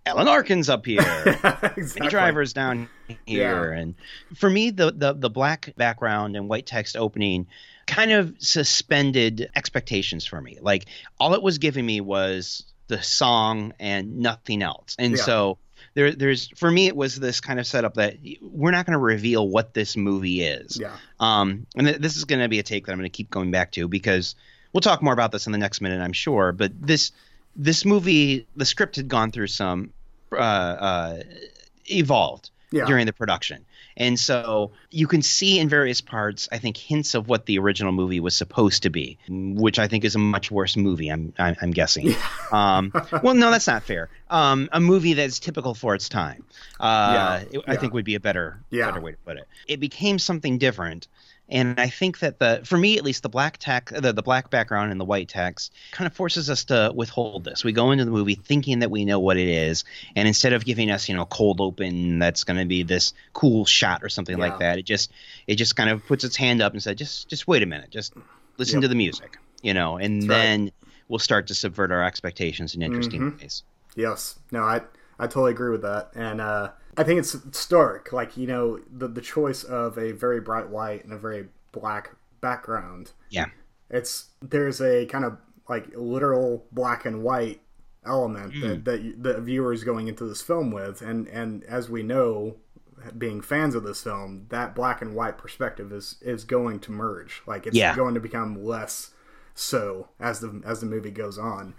Alan 0.05 0.27
Arkin's 0.27 0.69
up 0.69 0.85
here. 0.85 0.99
exactly. 1.35 1.83
Minnie 1.99 2.09
Driver's 2.09 2.53
down 2.53 2.87
here, 3.25 3.71
and 3.73 3.95
for 4.35 4.49
me, 4.49 4.69
the, 4.69 4.91
the 4.91 5.13
the 5.13 5.29
black 5.29 5.73
background 5.75 6.35
and 6.37 6.47
white 6.47 6.65
text 6.65 6.95
opening 6.95 7.47
kind 7.87 8.11
of 8.11 8.33
suspended 8.39 9.49
expectations 9.55 10.25
for 10.25 10.39
me. 10.41 10.57
Like 10.61 10.85
all 11.19 11.33
it 11.33 11.41
was 11.41 11.57
giving 11.57 11.85
me 11.85 12.01
was 12.01 12.63
the 12.87 13.01
song 13.01 13.73
and 13.79 14.19
nothing 14.19 14.61
else, 14.61 14.95
and 14.97 15.17
Yeah. 15.17 15.23
so 15.23 15.57
there 15.97 16.11
there's 16.11 16.49
for 16.49 16.69
me 16.69 16.85
it 16.85 16.95
was 16.95 17.15
this 17.19 17.41
kind 17.41 17.59
of 17.59 17.65
setup 17.65 17.95
that 17.95 18.17
we're 18.39 18.69
not 18.69 18.85
going 18.85 18.93
to 18.93 18.99
reveal 18.99 19.47
what 19.49 19.73
this 19.73 19.97
movie 19.97 20.43
is. 20.43 20.77
Yeah. 20.79 20.95
Um, 21.19 21.65
and 21.75 21.87
th- 21.87 21.99
this 21.99 22.15
is 22.17 22.25
going 22.25 22.39
to 22.39 22.47
be 22.47 22.59
a 22.59 22.63
take 22.63 22.85
that 22.85 22.91
I'm 22.91 22.99
going 22.99 23.09
to 23.09 23.17
keep 23.17 23.31
going 23.31 23.49
back 23.49 23.71
to 23.71 23.87
because 23.87 24.35
we'll 24.73 24.81
talk 24.81 25.01
more 25.01 25.13
about 25.13 25.31
this 25.31 25.47
in 25.47 25.53
the 25.53 25.57
next 25.57 25.81
minute, 25.81 25.99
I'm 25.99 26.13
sure. 26.13 26.51
But 26.51 26.71
this 26.79 27.13
this 27.55 27.83
movie, 27.83 28.45
the 28.55 28.63
script 28.65 28.97
had 28.97 29.07
gone 29.07 29.31
through 29.31 29.47
some 29.47 29.91
uh, 30.31 30.35
uh, 30.35 31.23
evolved 31.87 32.51
Yeah. 32.71 32.85
during 32.85 33.07
the 33.07 33.13
production, 33.13 33.65
and 33.97 34.17
so 34.19 34.71
you 34.91 35.07
can 35.07 35.21
see 35.21 35.59
in 35.59 35.67
various 35.67 35.99
parts, 35.99 36.47
I 36.51 36.59
think, 36.59 36.77
hints 36.77 37.15
of 37.15 37.27
what 37.27 37.45
the 37.45 37.59
original 37.59 37.91
movie 37.91 38.19
was 38.21 38.35
supposed 38.35 38.83
to 38.83 38.89
be, 38.89 39.17
which 39.27 39.79
I 39.79 39.87
think 39.87 40.05
is 40.05 40.15
a 40.15 40.19
much 40.19 40.49
worse 40.51 40.77
movie. 40.77 41.09
I'm 41.09 41.33
I'm, 41.37 41.55
I'm 41.61 41.71
guessing. 41.71 42.13
um, 42.51 42.91
well, 43.23 43.33
no, 43.33 43.51
that's 43.51 43.67
not 43.67 43.83
fair. 43.83 44.09
Um, 44.29 44.69
a 44.71 44.79
movie 44.79 45.13
that's 45.13 45.39
typical 45.39 45.73
for 45.73 45.95
its 45.95 46.07
time. 46.09 46.43
Uh, 46.79 47.41
Yeah. 47.51 47.59
it- 47.59 47.63
I 47.67 47.75
think 47.75 47.93
would 47.93 48.05
be 48.05 48.15
a 48.15 48.19
better 48.19 48.59
Yeah. 48.69 48.85
better 48.85 49.01
way 49.01 49.11
to 49.11 49.17
put 49.17 49.37
it. 49.37 49.47
It 49.67 49.79
became 49.79 50.19
something 50.19 50.57
different. 50.57 51.07
And 51.49 51.79
I 51.79 51.87
think 51.87 52.19
that 52.19 52.39
the, 52.39 52.61
for 52.65 52.77
me 52.77 52.97
at 52.97 53.03
least, 53.03 53.23
the 53.23 53.29
black 53.29 53.57
text, 53.57 53.95
the, 54.01 54.11
the 54.11 54.21
black 54.21 54.49
background 54.49 54.91
and 54.91 54.99
the 54.99 55.05
white 55.05 55.29
text 55.29 55.73
kind 55.91 56.05
of 56.05 56.13
forces 56.13 56.49
us 56.49 56.65
to 56.65 56.91
withhold 56.93 57.45
this. 57.45 57.63
We 57.63 57.71
go 57.71 57.91
into 57.91 58.03
the 58.03 58.11
movie 58.11 58.35
thinking 58.35 58.79
that 58.79 58.91
we 58.91 59.05
know 59.05 59.19
what 59.19 59.37
it 59.37 59.47
is, 59.47 59.85
and 60.15 60.27
instead 60.27 60.51
of 60.53 60.65
giving 60.65 60.91
us, 60.91 61.07
you 61.07 61.15
know, 61.15 61.25
cold 61.25 61.61
open 61.61 62.19
that's 62.19 62.43
going 62.43 62.57
to 62.59 62.65
be 62.65 62.83
this 62.83 63.13
cool 63.33 63.65
shot 63.65 64.03
or 64.03 64.09
something 64.09 64.37
Yeah. 64.37 64.43
like 64.45 64.59
that, 64.59 64.77
it 64.79 64.83
just, 64.83 65.11
it 65.47 65.55
just 65.55 65.75
kind 65.75 65.89
of 65.89 66.05
puts 66.05 66.23
its 66.23 66.35
hand 66.35 66.61
up 66.61 66.73
and 66.73 66.83
says, 66.83 66.95
just, 66.97 67.29
just 67.29 67.47
wait 67.47 67.63
a 67.63 67.65
minute, 67.65 67.91
just 67.91 68.13
listen 68.57 68.77
Yep. 68.77 68.81
to 68.81 68.87
the 68.89 68.95
music, 68.95 69.37
you 69.61 69.73
know, 69.73 69.97
and 69.97 70.23
That's 70.23 70.29
right. 70.29 70.37
then 70.37 70.71
we'll 71.07 71.19
start 71.19 71.47
to 71.47 71.55
subvert 71.55 71.91
our 71.91 72.03
expectations 72.03 72.75
in 72.75 72.81
interesting 72.81 73.21
Mm-hmm. 73.21 73.39
ways. 73.39 73.63
Yes. 73.95 74.37
No, 74.51 74.63
I 74.63 74.81
I 75.19 75.25
totally 75.27 75.51
agree 75.51 75.71
with 75.71 75.81
that, 75.81 76.11
and 76.13 76.39
uh, 76.41 76.71
I 76.97 77.03
think 77.03 77.19
it's 77.19 77.35
stark. 77.57 78.11
Like 78.11 78.35
you 78.37 78.47
know, 78.47 78.79
the 78.91 79.07
the 79.07 79.21
choice 79.21 79.63
of 79.63 79.97
a 79.97 80.11
very 80.11 80.41
bright 80.41 80.69
white 80.69 81.03
and 81.03 81.13
a 81.13 81.17
very 81.17 81.47
black 81.71 82.15
background. 82.41 83.11
Yeah. 83.29 83.45
It's 83.89 84.29
there's 84.41 84.81
a 84.81 85.05
kind 85.05 85.23
of 85.25 85.37
like 85.69 85.87
literal 85.95 86.65
black 86.71 87.05
and 87.05 87.23
white 87.23 87.61
element 88.05 88.53
Hmm. 88.53 88.61
that 88.61 88.85
that 88.85 89.01
you- 89.01 89.15
the 89.17 89.39
viewer 89.41 89.73
is 89.73 89.83
going 89.83 90.07
into 90.07 90.25
this 90.25 90.41
film 90.41 90.71
with, 90.71 91.01
and 91.01 91.27
and 91.27 91.63
as 91.65 91.89
we 91.89 92.03
know. 92.03 92.57
Being 93.15 93.41
fans 93.41 93.75
of 93.75 93.83
this 93.83 94.01
film, 94.01 94.47
that 94.49 94.73
black 94.73 95.03
and 95.03 95.13
white 95.13 95.37
perspective 95.37 95.93
is 95.93 96.15
is 96.19 96.43
going 96.43 96.79
to 96.79 96.91
merge. 96.91 97.43
Like 97.45 97.67
it's 97.67 97.75
Yeah. 97.77 97.95
going 97.95 98.15
to 98.15 98.19
become 98.19 98.65
less 98.65 99.11
so 99.53 100.09
as 100.19 100.39
the 100.39 100.61
as 100.65 100.79
the 100.79 100.87
movie 100.87 101.11
goes 101.11 101.37
on 101.37 101.75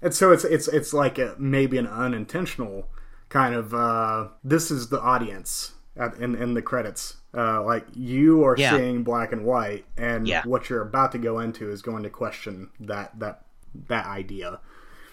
and 0.00 0.14
so 0.14 0.32
it's 0.32 0.44
it's 0.44 0.68
it's 0.68 0.94
like 0.94 1.18
a, 1.18 1.36
maybe 1.38 1.76
an 1.76 1.86
unintentional 1.86 2.88
kind 3.32 3.54
of 3.54 3.72
uh 3.72 4.28
this 4.44 4.70
is 4.70 4.88
the 4.90 5.00
audience 5.00 5.72
at, 5.96 6.14
in 6.18 6.34
in 6.34 6.52
the 6.52 6.60
credits 6.60 7.16
uh 7.34 7.62
like 7.64 7.86
you 7.94 8.44
are 8.44 8.56
Yeah. 8.58 8.76
seeing 8.76 9.02
black 9.02 9.32
and 9.32 9.44
white 9.46 9.86
and 9.96 10.28
Yeah. 10.28 10.42
what 10.44 10.68
you're 10.68 10.82
about 10.82 11.12
to 11.12 11.18
go 11.18 11.38
into 11.38 11.70
is 11.70 11.80
going 11.80 12.02
to 12.02 12.10
question 12.10 12.68
that 12.80 13.18
that 13.18 13.46
that 13.88 14.04
idea 14.04 14.60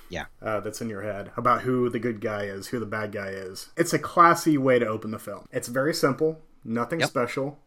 Yeah. 0.10 0.25
uh, 0.41 0.60
that's 0.60 0.82
in 0.82 0.89
your 0.89 1.03
head 1.03 1.32
about 1.38 1.62
who 1.62 1.89
the 1.89 1.99
good 1.99 2.19
guy 2.19 2.43
is, 2.43 2.67
who 2.67 2.79
the 2.79 2.86
bad 2.86 3.12
guy 3.13 3.29
is. 3.29 3.69
It's 3.77 3.93
a 3.93 3.99
classy 3.99 4.58
way 4.58 4.79
to 4.79 4.86
open 4.88 5.12
the 5.12 5.19
film. 5.19 5.45
It's 5.51 5.69
very 5.69 5.93
simple, 5.93 6.41
nothing 6.65 6.99
Yep. 6.99 7.10
special. 7.10 7.60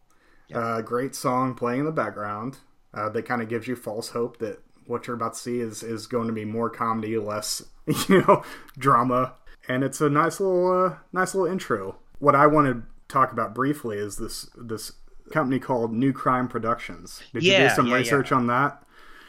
Uh, 0.53 0.81
great 0.81 1.15
song 1.15 1.55
playing 1.55 1.79
in 1.79 1.85
the 1.87 1.91
background 1.91 2.57
uh, 2.93 3.09
that 3.09 3.23
kind 3.25 3.41
of 3.41 3.49
gives 3.49 3.67
you 3.67 3.75
false 3.75 4.09
hope 4.09 4.37
that 4.37 4.59
what 4.85 5.07
you're 5.07 5.15
about 5.15 5.33
to 5.33 5.39
see 5.39 5.59
is, 5.61 5.81
is 5.81 6.05
going 6.05 6.27
to 6.27 6.33
be 6.33 6.45
more 6.45 6.69
comedy, 6.69 7.17
less 7.17 7.63
you 8.09 8.21
know 8.21 8.43
drama, 8.77 9.33
and 9.67 9.83
it's 9.83 10.01
a 10.01 10.09
nice 10.09 10.39
little 10.39 10.85
uh, 10.85 10.95
nice 11.11 11.33
little 11.35 11.51
intro. 11.51 11.97
What 12.19 12.35
I 12.35 12.47
want 12.47 12.67
to 12.67 12.83
talk 13.07 13.31
about 13.31 13.53
briefly 13.55 13.97
is 13.97 14.17
this 14.17 14.49
this 14.55 14.93
company 15.31 15.59
called 15.59 15.93
New 15.93 16.13
Crime 16.13 16.47
Productions. 16.47 17.21
Did 17.33 17.43
you 17.43 17.57
do 17.57 17.69
some 17.69 17.87
yeah, 17.87 17.95
research 17.95 18.31
on 18.31 18.47
that? 18.47 18.83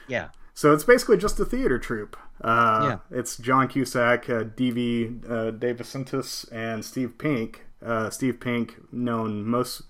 Yeah. 0.08 0.28
So 0.52 0.72
it's 0.72 0.84
basically 0.84 1.16
just 1.16 1.38
a 1.40 1.44
theater 1.44 1.78
troupe. 1.78 2.16
Uh, 2.40 2.98
Yeah. 3.10 3.18
It's 3.18 3.36
John 3.36 3.68
Cusack, 3.68 4.28
uh, 4.30 4.44
D.V. 4.44 5.20
Uh, 5.26 5.50
DeVincentis, 5.50 6.50
and 6.52 6.84
Steve 6.84 7.18
Pink. 7.18 7.66
Uh, 7.84 8.08
Steve 8.10 8.38
Pink, 8.40 8.76
known 8.92 9.44
most 9.44 9.82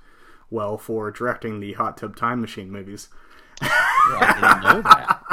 well 0.51 0.79
for 0.79 1.11
directing 1.11 1.61
the 1.61 1.75
Hot 1.75 1.97
Tub 1.97 2.17
Time 2.17 2.41
Machine 2.41 2.71
movies. 2.71 3.09
Well, 3.61 3.71
I 4.21 4.33
didn't 4.35 4.63
know 4.63 4.83
that. 4.83 5.24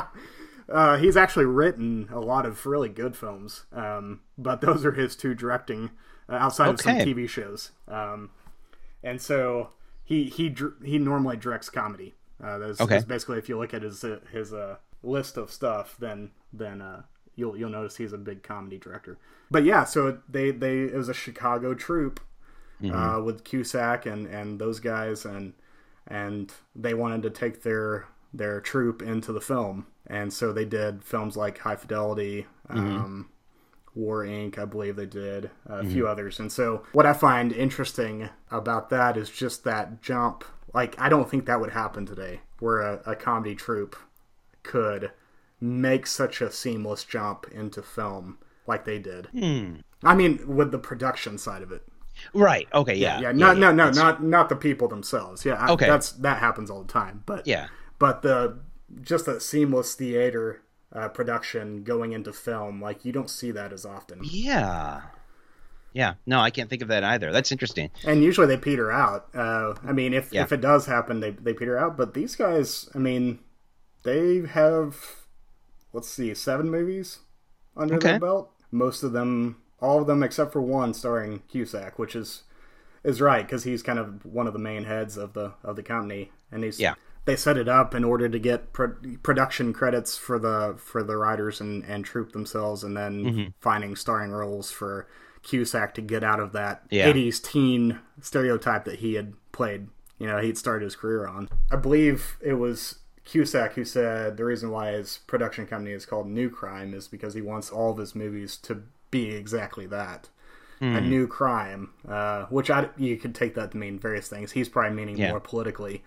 Uh, 0.72 0.98
he's 0.98 1.18
actually 1.18 1.46
written 1.46 2.08
a 2.12 2.20
lot 2.20 2.46
of 2.46 2.66
really 2.66 2.90
good 2.90 3.16
films, 3.16 3.66
um, 3.74 4.22
but 4.38 4.62
those 4.62 4.86
are 4.86 4.92
his 4.94 5.16
two 5.16 5.34
directing 5.36 5.92
uh, 6.30 6.34
outside 6.36 6.70
of 6.70 6.82
some 6.82 6.96
TV 7.06 7.28
shows. 7.30 7.72
Um, 7.88 8.30
and 9.04 9.22
so 9.22 9.70
he 10.04 10.26
he 10.26 10.56
he 10.84 10.98
normally 10.98 11.38
directs 11.38 11.70
comedy. 11.70 12.14
Uh, 12.44 12.58
that's, 12.58 12.82
Okay. 12.82 12.96
that's 12.96 13.06
basically 13.06 13.38
if 13.38 13.50
you 13.50 13.58
look 13.58 13.74
at 13.74 13.82
his 13.84 14.04
uh, 14.04 14.20
his 14.32 14.54
uh, 14.54 14.78
list 15.04 15.38
of 15.38 15.52
stuff, 15.52 15.96
then 16.00 16.32
then 16.54 16.82
uh, 16.82 17.04
you'll 17.36 17.56
you'll 17.58 17.70
notice 17.70 17.98
he's 17.98 18.14
a 18.14 18.18
big 18.18 18.42
comedy 18.44 18.78
director. 18.78 19.18
But 19.50 19.64
yeah, 19.64 19.84
so 19.84 20.20
they 20.30 20.52
they 20.52 20.82
it 20.84 20.96
was 20.96 21.10
a 21.10 21.14
Chicago 21.14 21.74
troupe 21.74 22.20
uh, 22.94 23.22
with 23.24 23.44
Cusack 23.44 24.06
and 24.06 24.26
and 24.28 24.60
those 24.60 24.80
guys 24.80 25.26
and 25.26 25.54
and 26.08 26.52
they 26.76 26.94
wanted 26.94 27.22
to 27.24 27.30
take 27.30 27.62
their 27.64 28.06
their 28.34 28.62
troupe 28.62 29.02
into 29.02 29.32
the 29.32 29.42
film, 29.42 29.88
and 30.08 30.32
so 30.32 30.52
they 30.52 30.66
did 30.66 31.04
films 31.04 31.36
like 31.36 31.60
High 31.60 31.76
Fidelity, 31.76 32.48
mm-hmm. 32.70 32.80
um, 32.80 33.30
War 33.96 34.24
Inc. 34.24 34.58
I 34.58 34.66
believe 34.66 34.96
they 34.96 35.06
did 35.06 35.52
a 35.66 35.78
mm-hmm. 35.78 35.92
few 35.92 36.08
others, 36.08 36.40
and 36.40 36.52
so 36.52 36.84
what 36.94 37.06
I 37.06 37.14
find 37.14 37.52
interesting 37.52 38.30
about 38.50 38.90
that 38.90 39.18
is 39.18 39.30
just 39.30 39.64
that 39.64 40.02
jump. 40.02 40.44
Like 40.74 41.00
I 41.00 41.10
don't 41.10 41.30
think 41.30 41.46
that 41.46 41.60
would 41.60 41.72
happen 41.72 42.06
today, 42.06 42.42
where 42.60 42.80
a, 42.80 43.02
a 43.06 43.16
comedy 43.16 43.56
troupe 43.56 43.96
could 44.64 45.12
make 45.60 46.08
such 46.08 46.42
a 46.42 46.52
seamless 46.52 47.04
jump 47.04 47.46
into 47.52 47.82
film 47.82 48.38
like 48.66 48.86
they 48.86 49.00
did. 49.00 49.28
Hmm. 49.28 49.76
I 50.04 50.16
mean, 50.16 50.56
with 50.56 50.72
the 50.72 50.80
production 50.80 51.38
side 51.38 51.62
of 51.62 51.72
it. 51.72 51.84
Right. 52.34 52.68
Okay. 52.74 52.96
Yeah. 52.96 53.20
Yeah, 53.20 53.32
no, 53.32 53.54
no, 53.54 53.72
no, 53.72 53.88
It's- 53.88 53.96
not 53.96 54.24
not 54.24 54.50
the 54.50 54.56
people 54.56 54.88
themselves. 54.88 55.46
Yeah, 55.46 55.56
I- 55.56 55.72
Okay. 55.72 55.88
that's 55.88 56.12
that 56.14 56.40
happens 56.40 56.70
all 56.70 56.84
the 56.84 56.92
time. 56.92 57.24
But 57.26 57.48
Yeah. 57.48 57.68
But 58.02 58.22
the 58.24 58.58
just 59.02 59.28
a 59.28 59.40
seamless 59.40 59.94
theater 59.96 60.62
uh, 60.92 61.08
production 61.08 61.84
going 61.86 62.12
into 62.12 62.34
film, 62.34 62.82
like 62.82 63.06
you 63.06 63.12
don't 63.14 63.30
see 63.30 63.52
that 63.52 63.72
as 63.72 63.86
often. 63.86 64.20
Yeah. 64.24 65.02
Yeah. 65.94 66.16
No, 66.26 66.40
I 66.40 66.50
can't 66.50 66.70
think 66.70 66.82
of 66.82 66.88
that 66.90 67.04
either. 67.04 67.32
That's 67.32 67.52
interesting. 67.52 67.90
And 68.06 68.24
usually 68.24 68.48
they 68.48 68.58
peter 68.58 68.92
out. 68.92 69.28
Uh, 69.36 69.76
I 69.86 69.92
mean, 69.94 70.14
if 70.14 70.34
Yeah. 70.34 70.44
if 70.44 70.52
it 70.52 70.60
does 70.62 70.86
happen, 70.88 71.20
they 71.22 71.32
they 71.32 71.54
peter 71.54 71.78
out. 71.78 71.96
But 71.96 72.14
these 72.14 72.36
guys, 72.36 72.90
I 72.96 72.98
mean, 72.98 73.40
they 74.04 74.42
have 74.48 74.98
let's 75.94 76.08
see, 76.10 76.34
seven 76.34 76.70
movies 76.72 77.20
under 77.78 77.96
Okay. 77.96 78.12
their 78.12 78.20
belt. 78.20 78.52
Most 78.72 79.04
of 79.04 79.12
them, 79.14 79.62
all 79.80 80.00
of 80.02 80.08
them 80.08 80.24
except 80.24 80.52
for 80.54 80.62
one, 80.62 80.94
starring 80.94 81.44
Cusack, 81.50 82.00
which 82.00 82.16
is 82.16 82.44
is 83.04 83.20
right 83.22 83.46
because 83.46 83.64
he's 83.64 83.82
kind 83.84 84.00
of 84.00 84.26
one 84.26 84.48
of 84.48 84.54
the 84.54 84.60
main 84.60 84.84
heads 84.86 85.18
of 85.18 85.34
the 85.34 85.54
of 85.64 85.76
the 85.76 85.84
company, 85.84 86.32
and 86.52 86.64
he's 86.64 86.80
Yeah. 86.80 86.96
They 87.26 87.36
set 87.36 87.58
it 87.58 87.68
up 87.70 87.94
in 87.94 88.04
order 88.04 88.28
to 88.28 88.40
get 88.40 88.74
pro- 88.74 88.96
production 89.24 89.74
credits 89.74 90.18
for 90.18 90.40
the 90.40 90.76
for 90.78 91.04
the 91.04 91.18
writers 91.18 91.62
and 91.62 91.84
and 91.86 92.04
troop 92.06 92.32
themselves, 92.32 92.84
and 92.84 92.96
then 92.98 93.24
Mm-hmm. 93.24 93.50
finding 93.60 93.96
starring 93.96 94.32
roles 94.32 94.72
for 94.72 95.08
Cusack 95.44 95.94
to 95.96 96.02
get 96.02 96.24
out 96.24 96.40
of 96.40 96.52
that 96.54 96.84
Yeah. 96.90 97.08
80s 97.12 97.40
teen 97.44 98.00
stereotype 98.22 98.86
that 98.86 99.00
he 99.00 99.16
had 99.16 99.34
played. 99.52 99.88
You 100.20 100.28
know, 100.28 100.38
he'd 100.40 100.58
started 100.58 100.84
his 100.86 100.96
career 100.96 101.26
on. 101.28 101.50
I 101.72 101.76
believe 101.78 102.38
it 102.42 102.54
was 102.54 103.00
Cusack 103.26 103.74
who 103.74 103.84
said 103.86 104.38
the 104.38 104.46
reason 104.46 104.70
why 104.72 104.92
his 104.92 105.20
production 105.28 105.66
company 105.66 105.92
is 105.94 106.06
called 106.06 106.28
New 106.28 106.50
Crime 106.50 106.94
is 106.94 107.08
because 107.08 107.34
he 107.34 107.42
wants 107.42 107.70
all 107.72 107.92
of 107.92 107.98
his 107.98 108.14
movies 108.16 108.56
to 108.58 108.84
be 109.10 109.32
exactly 109.32 109.86
that. 109.88 110.30
A 110.80 111.00
Hmm. 111.00 111.10
new 111.10 111.28
crime, 111.28 111.90
uh, 112.08 112.46
which 112.50 112.72
I 112.72 112.90
you 112.98 113.16
could 113.18 113.36
take 113.36 113.54
that 113.56 113.72
to 113.72 113.78
mean 113.78 114.00
various 114.00 114.28
things. 114.28 114.52
He's 114.54 114.70
probably 114.70 114.96
meaning 114.96 115.18
Yeah. 115.18 115.30
more 115.30 115.40
politically, 115.40 116.04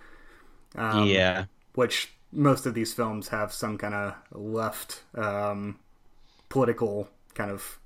Um, 0.75 1.07
yeah. 1.07 1.45
which 1.75 2.11
most 2.33 2.67
of 2.67 2.75
these 2.75 2.93
films 2.93 3.29
have 3.29 3.53
some 3.53 3.79
kind 3.79 3.95
of 3.95 4.15
left 4.33 5.03
um, 5.15 5.79
political 6.49 7.09
kind 7.35 7.51
of 7.51 7.79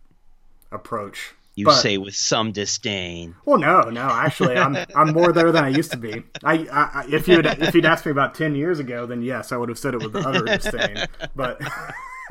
approach. 0.73 1.35
You 1.55 1.65
But- 1.65 1.75
say 1.81 1.99
with 1.99 2.15
some 2.15 2.53
disdain. 2.53 3.35
Well, 3.45 3.59
no, 3.59 3.81
no. 3.91 4.03
Actually, 4.03 4.57
I'm 4.57 4.77
I'm 4.95 5.13
more 5.13 5.33
there 5.33 5.51
than 5.51 5.65
I 5.65 5.69
used 5.71 5.91
to 5.91 5.97
be. 5.97 6.23
I, 6.45 6.67
I 6.71 7.07
if 7.11 7.27
you'd 7.27 7.45
if 7.47 7.75
you'd 7.75 7.85
asked 7.85 8.07
me 8.07 8.13
about 8.13 8.37
ten 8.37 8.55
years 8.55 8.79
ago, 8.79 9.07
then 9.07 9.23
yes, 9.23 9.51
I 9.51 9.57
would 9.57 9.69
have 9.69 9.79
said 9.79 9.95
it 9.95 10.03
with 10.03 10.15
utter 10.15 10.45
disdain. 10.45 11.07
But 11.35 11.61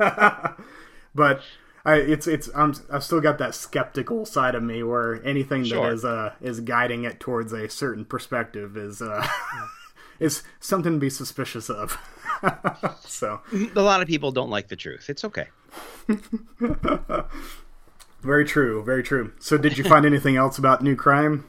but 1.14 1.42
I, 1.84 1.96
it's 1.96 2.26
it's 2.26 2.48
I'm 2.54 2.74
I've 2.90 3.04
still 3.04 3.20
got 3.20 3.36
that 3.38 3.54
skeptical 3.54 4.24
side 4.24 4.54
of 4.54 4.62
me 4.62 4.82
where 4.82 5.22
anything 5.24 5.64
Sure. 5.64 5.86
that 5.88 5.92
is 5.92 6.04
uh 6.04 6.32
is 6.40 6.60
guiding 6.60 7.04
it 7.04 7.20
towards 7.20 7.52
a 7.52 7.68
certain 7.68 8.04
perspective 8.06 8.76
is 8.78 9.02
uh 9.02 9.26
is 10.20 10.42
something 10.60 10.92
to 10.94 10.98
be 10.98 11.10
suspicious 11.10 11.68
of. 11.70 11.98
so 13.00 13.40
A 13.76 13.80
lot 13.82 14.00
of 14.02 14.08
people 14.08 14.32
don't 14.32 14.50
like 14.50 14.68
the 14.68 14.76
truth. 14.76 15.08
It's 15.10 15.24
okay. 15.24 15.46
very 18.22 18.44
true, 18.44 18.82
very 18.84 19.02
true. 19.02 19.32
So 19.38 19.56
did 19.58 19.78
you 19.78 19.84
find 19.84 20.04
anything 20.06 20.36
else 20.36 20.58
about 20.58 20.82
New 20.82 20.96
Crime? 20.96 21.44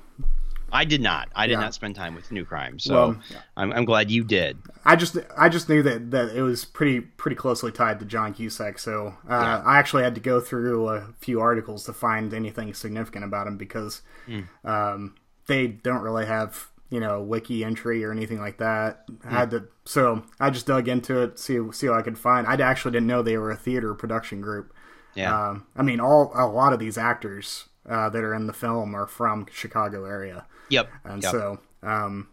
I 0.71 0.85
did 0.85 1.01
not. 1.01 1.29
I 1.35 1.47
did 1.47 1.53
Yeah. 1.53 1.61
not 1.61 1.73
spend 1.73 1.95
time 1.95 2.13
with 2.13 2.31
new 2.31 2.45
crime, 2.45 2.77
so 2.77 2.93
Well, 2.93 3.19
I'm, 3.57 3.73
I'm 3.73 3.85
glad 3.85 4.11
you 4.11 4.23
did. 4.23 4.59
I 4.85 4.95
just 4.95 5.17
I 5.35 5.49
just 5.49 5.67
knew 5.67 5.81
that, 5.81 6.11
that 6.11 6.29
it 6.35 6.43
was 6.43 6.63
pretty 6.63 7.01
pretty 7.01 7.35
closely 7.35 7.71
tied 7.71 7.97
to 7.99 8.05
John 8.05 8.35
Cusack, 8.35 8.77
so 8.77 9.15
uh, 9.27 9.31
Yeah. 9.33 9.63
I 9.65 9.77
actually 9.79 10.03
had 10.03 10.13
to 10.13 10.21
go 10.21 10.39
through 10.39 10.89
a 10.89 11.07
few 11.19 11.41
articles 11.41 11.85
to 11.85 11.93
find 11.93 12.35
anything 12.35 12.71
significant 12.75 13.25
about 13.25 13.47
him 13.47 13.57
because 13.57 14.03
Hmm. 14.27 14.41
um, 14.63 15.15
they 15.47 15.65
don't 15.65 16.01
really 16.03 16.27
have 16.27 16.67
you 16.89 16.99
know 16.99 17.21
wiki 17.21 17.63
entry 17.63 18.03
or 18.03 18.11
anything 18.11 18.39
like 18.39 18.57
that. 18.57 19.05
I 19.23 19.29
had 19.29 19.51
to 19.51 19.67
so 19.85 20.23
I 20.39 20.49
just 20.49 20.65
dug 20.67 20.87
into 20.87 21.21
it 21.21 21.39
see 21.39 21.59
see 21.71 21.87
what 21.89 21.99
I 21.99 22.01
could 22.01 22.17
find. 22.17 22.47
I 22.47 22.55
actually 22.55 22.91
didn't 22.91 23.07
know 23.07 23.21
they 23.21 23.37
were 23.37 23.51
a 23.51 23.57
theater 23.57 23.93
production 23.93 24.41
group. 24.41 24.73
Yeah. 25.15 25.49
Um, 25.49 25.67
I 25.75 25.83
mean, 25.83 25.99
all 25.99 26.31
a 26.35 26.45
lot 26.47 26.73
of 26.73 26.79
these 26.79 26.97
actors 26.97 27.67
uh, 27.87 28.09
that 28.09 28.23
are 28.23 28.33
in 28.33 28.47
the 28.47 28.53
film 28.53 28.95
are 28.95 29.07
from 29.07 29.47
Chicago 29.51 30.05
area. 30.05 30.45
yep. 30.69 30.89
And 31.03 31.23
yep. 31.23 31.31
so, 31.31 31.59
um, 31.81 32.29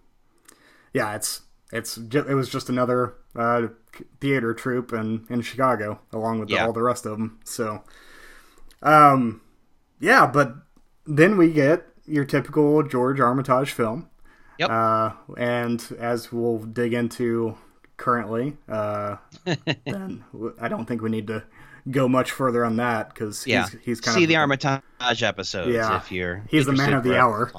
yeah, 0.93 1.15
it's 1.15 1.43
it's 1.73 1.97
it 1.97 2.35
was 2.35 2.49
just 2.49 2.69
another 2.69 3.15
uh, 3.35 3.69
theater 4.21 4.55
troupe 4.55 4.93
in 4.93 5.27
in 5.31 5.41
Chicago, 5.43 6.01
along 6.13 6.41
with 6.41 6.51
Yeah. 6.51 6.67
all 6.67 6.73
the 6.73 6.83
rest 6.83 7.07
of 7.07 7.13
them. 7.13 7.41
So, 7.45 7.83
um, 8.83 9.41
yeah, 10.01 10.27
but 10.27 10.55
then 11.07 11.37
we 11.37 11.53
get 11.53 11.87
your 12.05 12.25
typical 12.25 12.83
George 12.83 13.21
Armitage 13.21 13.73
film. 13.73 14.09
Yep. 14.59 14.71
Uh, 14.71 15.11
and 15.37 15.85
as 15.99 16.33
we'll 16.33 16.59
dig 16.59 16.95
into 16.95 17.57
currently, 17.97 18.57
uh, 18.69 19.17
then 19.87 20.25
I 20.61 20.69
don't 20.69 20.87
think 20.87 21.03
we 21.03 21.11
need 21.11 21.27
to 21.29 21.45
go 21.91 22.09
much 22.09 22.31
further 22.31 22.65
on 22.65 22.77
that 22.77 23.11
because 23.11 23.47
yeah. 23.47 23.69
he's, 23.69 23.81
he's 23.83 24.01
kind 24.01 24.17
of 24.17 24.19
See 24.19 24.25
of 24.25 24.29
the 24.29 24.37
Armitage 24.37 25.23
episodes 25.23 25.73
Yeah. 25.75 25.97
if 25.97 26.11
you're. 26.11 26.45
He's 26.49 26.67
the 26.67 26.73
man 26.73 26.93
of 26.93 27.05
the 27.05 27.17
hour. 27.19 27.53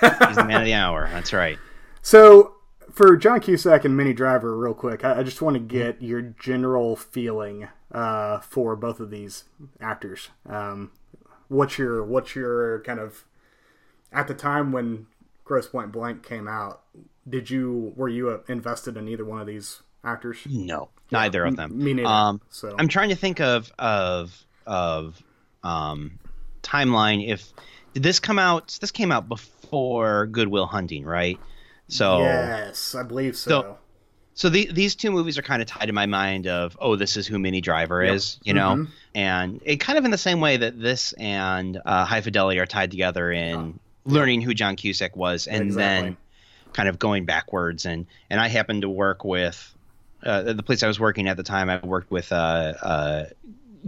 He's 0.00 0.36
the 0.36 0.44
man 0.46 0.60
of 0.60 0.64
the 0.64 0.74
hour. 0.74 1.08
That's 1.12 1.32
right. 1.32 1.58
So, 2.06 2.56
for 2.92 3.16
John 3.16 3.40
Cusack 3.40 3.86
and 3.86 3.96
Minnie 3.96 4.12
Driver, 4.12 4.54
real 4.58 4.74
quick, 4.74 5.06
I, 5.06 5.20
I 5.20 5.22
just 5.22 5.40
want 5.40 5.54
to 5.54 5.58
get 5.58 6.02
your 6.02 6.20
general 6.20 6.96
feeling 6.96 7.68
uh, 7.90 8.40
for 8.40 8.76
both 8.76 9.00
of 9.00 9.08
these 9.08 9.44
actors. 9.80 10.28
Um, 10.46 10.90
what's 11.48 11.78
your 11.78 12.04
what's 12.04 12.34
your 12.34 12.80
kind 12.80 13.00
of 13.00 13.24
at 14.12 14.28
the 14.28 14.34
time 14.34 14.70
when 14.70 15.06
Grosse 15.44 15.68
Pointe 15.68 15.92
Blank 15.92 16.22
came 16.26 16.48
out? 16.48 16.82
Did 17.28 17.50
you 17.50 17.92
were 17.96 18.08
you 18.08 18.30
uh, 18.30 18.38
invested 18.48 18.96
in 18.96 19.08
either 19.08 19.24
one 19.24 19.40
of 19.40 19.46
these 19.46 19.82
actors? 20.04 20.38
No, 20.48 20.88
neither 21.10 21.44
of 21.44 21.56
them. 21.56 21.82
Me 21.82 21.94
neither. 21.94 22.08
Um, 22.08 22.40
so 22.50 22.74
I'm 22.78 22.88
trying 22.88 23.10
to 23.10 23.16
think 23.16 23.40
of 23.40 23.72
of 23.78 24.44
of 24.66 25.22
um, 25.62 26.18
timeline. 26.62 27.26
If 27.28 27.52
did 27.92 28.02
this 28.02 28.20
come 28.20 28.38
out? 28.38 28.76
This 28.80 28.90
came 28.90 29.12
out 29.12 29.28
before 29.28 30.26
Good 30.26 30.48
Will 30.48 30.66
Hunting, 30.66 31.04
right? 31.04 31.38
So 31.88 32.18
yes, 32.20 32.94
I 32.94 33.02
believe 33.02 33.36
so. 33.36 33.50
So- 33.50 33.78
so 34.36 34.48
the, 34.48 34.68
these 34.72 34.96
two 34.96 35.12
movies 35.12 35.38
are 35.38 35.42
kind 35.42 35.62
of 35.62 35.68
tied 35.68 35.88
in 35.88 35.94
my 35.94 36.06
mind 36.06 36.48
of 36.48 36.76
oh 36.80 36.96
this 36.96 37.16
is 37.16 37.24
who 37.24 37.38
Minnie 37.38 37.60
Driver 37.60 38.02
is, 38.02 38.40
you 38.42 38.52
know, 38.52 38.74
Mhm. 38.74 38.88
and 39.14 39.60
it 39.64 39.76
kind 39.76 39.96
of 39.96 40.04
in 40.04 40.10
the 40.10 40.18
same 40.18 40.40
way 40.40 40.56
that 40.56 40.76
this 40.80 41.12
and 41.12 41.80
uh, 41.86 42.04
High 42.04 42.20
Fidelity 42.20 42.58
are 42.58 42.66
tied 42.66 42.90
together 42.90 43.30
in 43.30 43.78
learning 44.04 44.40
who 44.42 44.54
John 44.54 44.76
Cusack 44.76 45.16
was, 45.16 45.46
and 45.46 45.62
Exactly. 45.64 46.08
then 46.10 46.16
kind 46.72 46.88
of 46.88 46.98
going 46.98 47.24
backwards. 47.24 47.86
And 47.86 48.06
and 48.30 48.40
I 48.40 48.48
happened 48.48 48.82
to 48.82 48.88
work 48.88 49.24
with 49.24 49.74
uh, 50.22 50.52
the 50.52 50.62
place 50.62 50.82
I 50.82 50.86
was 50.88 50.98
working 51.00 51.28
at 51.28 51.36
the 51.36 51.42
time. 51.42 51.68
I 51.70 51.78
worked 51.84 52.10
with 52.10 52.32
uh, 52.32 52.74
uh, 52.82 53.24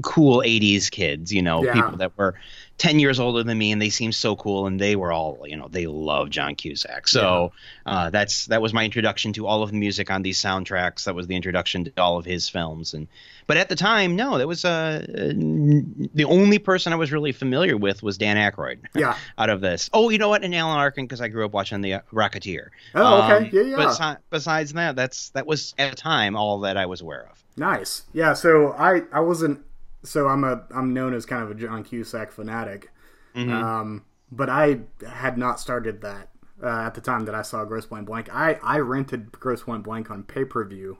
cool 0.03 0.43
'80s 0.43 0.91
kids, 0.91 1.33
you 1.33 1.43
know, 1.43 1.65
Yeah. 1.65 1.73
people 1.73 1.97
that 1.99 2.17
were 2.17 2.35
10 2.79 2.99
years 2.99 3.19
older 3.19 3.43
than 3.43 3.57
me 3.57 3.73
and 3.73 3.81
they 3.81 3.89
seemed 3.89 4.15
so 4.15 4.37
cool 4.37 4.67
and 4.67 4.79
they 4.79 4.97
were 4.97 5.11
all 5.11 5.39
you 5.47 5.57
know 5.57 5.67
they 5.69 5.87
love 5.87 6.29
john 6.29 6.55
cusack. 6.55 7.09
So 7.09 7.53
uh, 7.87 8.11
that's 8.11 8.47
that 8.47 8.61
was 8.61 8.75
my 8.75 8.85
introduction 8.85 9.33
to 9.35 9.47
all 9.47 9.63
of 9.63 9.71
the 9.71 9.77
music 9.79 10.11
on 10.11 10.21
these 10.23 10.39
soundtracks. 10.39 11.05
That 11.05 11.15
was 11.15 11.27
the 11.27 11.37
introduction 11.37 11.85
to 11.85 11.93
all 11.97 12.19
of 12.19 12.25
his 12.27 12.49
films. 12.51 12.93
And 12.93 13.09
but 13.47 13.57
at 13.57 13.69
the 13.71 13.77
time 13.77 14.15
no 14.15 14.37
that 14.39 14.47
was 14.47 14.65
uh, 14.65 15.05
the 15.09 16.25
only 16.27 16.59
person 16.59 16.93
i 16.93 16.97
was 16.97 17.13
really 17.13 17.33
familiar 17.33 17.77
with 17.77 18.03
was 18.03 18.19
dan 18.19 18.37
Aykroyd. 18.37 18.79
Yeah. 18.95 19.17
out 19.39 19.49
of 19.49 19.61
this. 19.63 19.89
Oh 19.93 20.11
you 20.11 20.19
know 20.19 20.29
what? 20.29 20.45
And 20.45 20.55
alan 20.55 20.77
arkin 20.77 21.07
because 21.07 21.21
i 21.21 21.29
grew 21.29 21.45
up 21.47 21.53
watching 21.53 21.81
the 21.81 21.95
uh, 21.95 22.01
rocketeer. 22.13 22.69
Oh, 22.95 23.23
okay. 23.23 23.47
Um, 23.49 23.51
Yeah, 23.53 23.63
yeah. 23.63 23.77
but 23.77 23.93
si- 23.95 24.21
besides 24.31 24.73
that 24.75 24.97
that's 24.97 25.31
that 25.31 25.47
was 25.47 25.75
at 25.79 25.91
the 25.91 25.97
time 25.97 26.37
all 26.37 26.61
that 26.61 26.77
i 26.77 26.85
was 26.87 27.01
aware 27.01 27.29
of. 27.31 27.43
Nice. 27.57 28.03
Yeah, 28.13 28.35
so 28.35 28.73
I 28.73 29.03
I 29.13 29.21
wasn't 29.21 29.65
so 30.07 30.29
I'm 30.29 30.45
a 30.45 30.65
I'm 30.75 30.95
known 30.95 31.15
as 31.15 31.27
kind 31.27 31.43
of 31.43 31.51
a 31.51 31.55
John 31.55 31.83
Cusack 31.85 32.31
fanatic. 32.33 32.91
Mm-hmm. 33.35 33.53
Um 33.53 34.05
but 34.33 34.49
I 34.49 34.81
had 35.09 35.39
not 35.39 35.61
started 35.61 36.01
that 36.03 36.31
uh, 36.63 36.69
at 36.87 36.95
the 36.95 37.01
time 37.01 37.27
that 37.27 37.35
I 37.35 37.43
saw 37.43 37.65
Grosse 37.65 37.87
Pointe 37.87 38.07
Blank. 38.07 38.29
I 38.35 38.55
I 38.63 38.79
rented 38.79 39.31
Grosse 39.33 39.63
Pointe 39.63 39.85
Blank 39.85 40.11
on 40.11 40.23
pay-per-view 40.25 40.99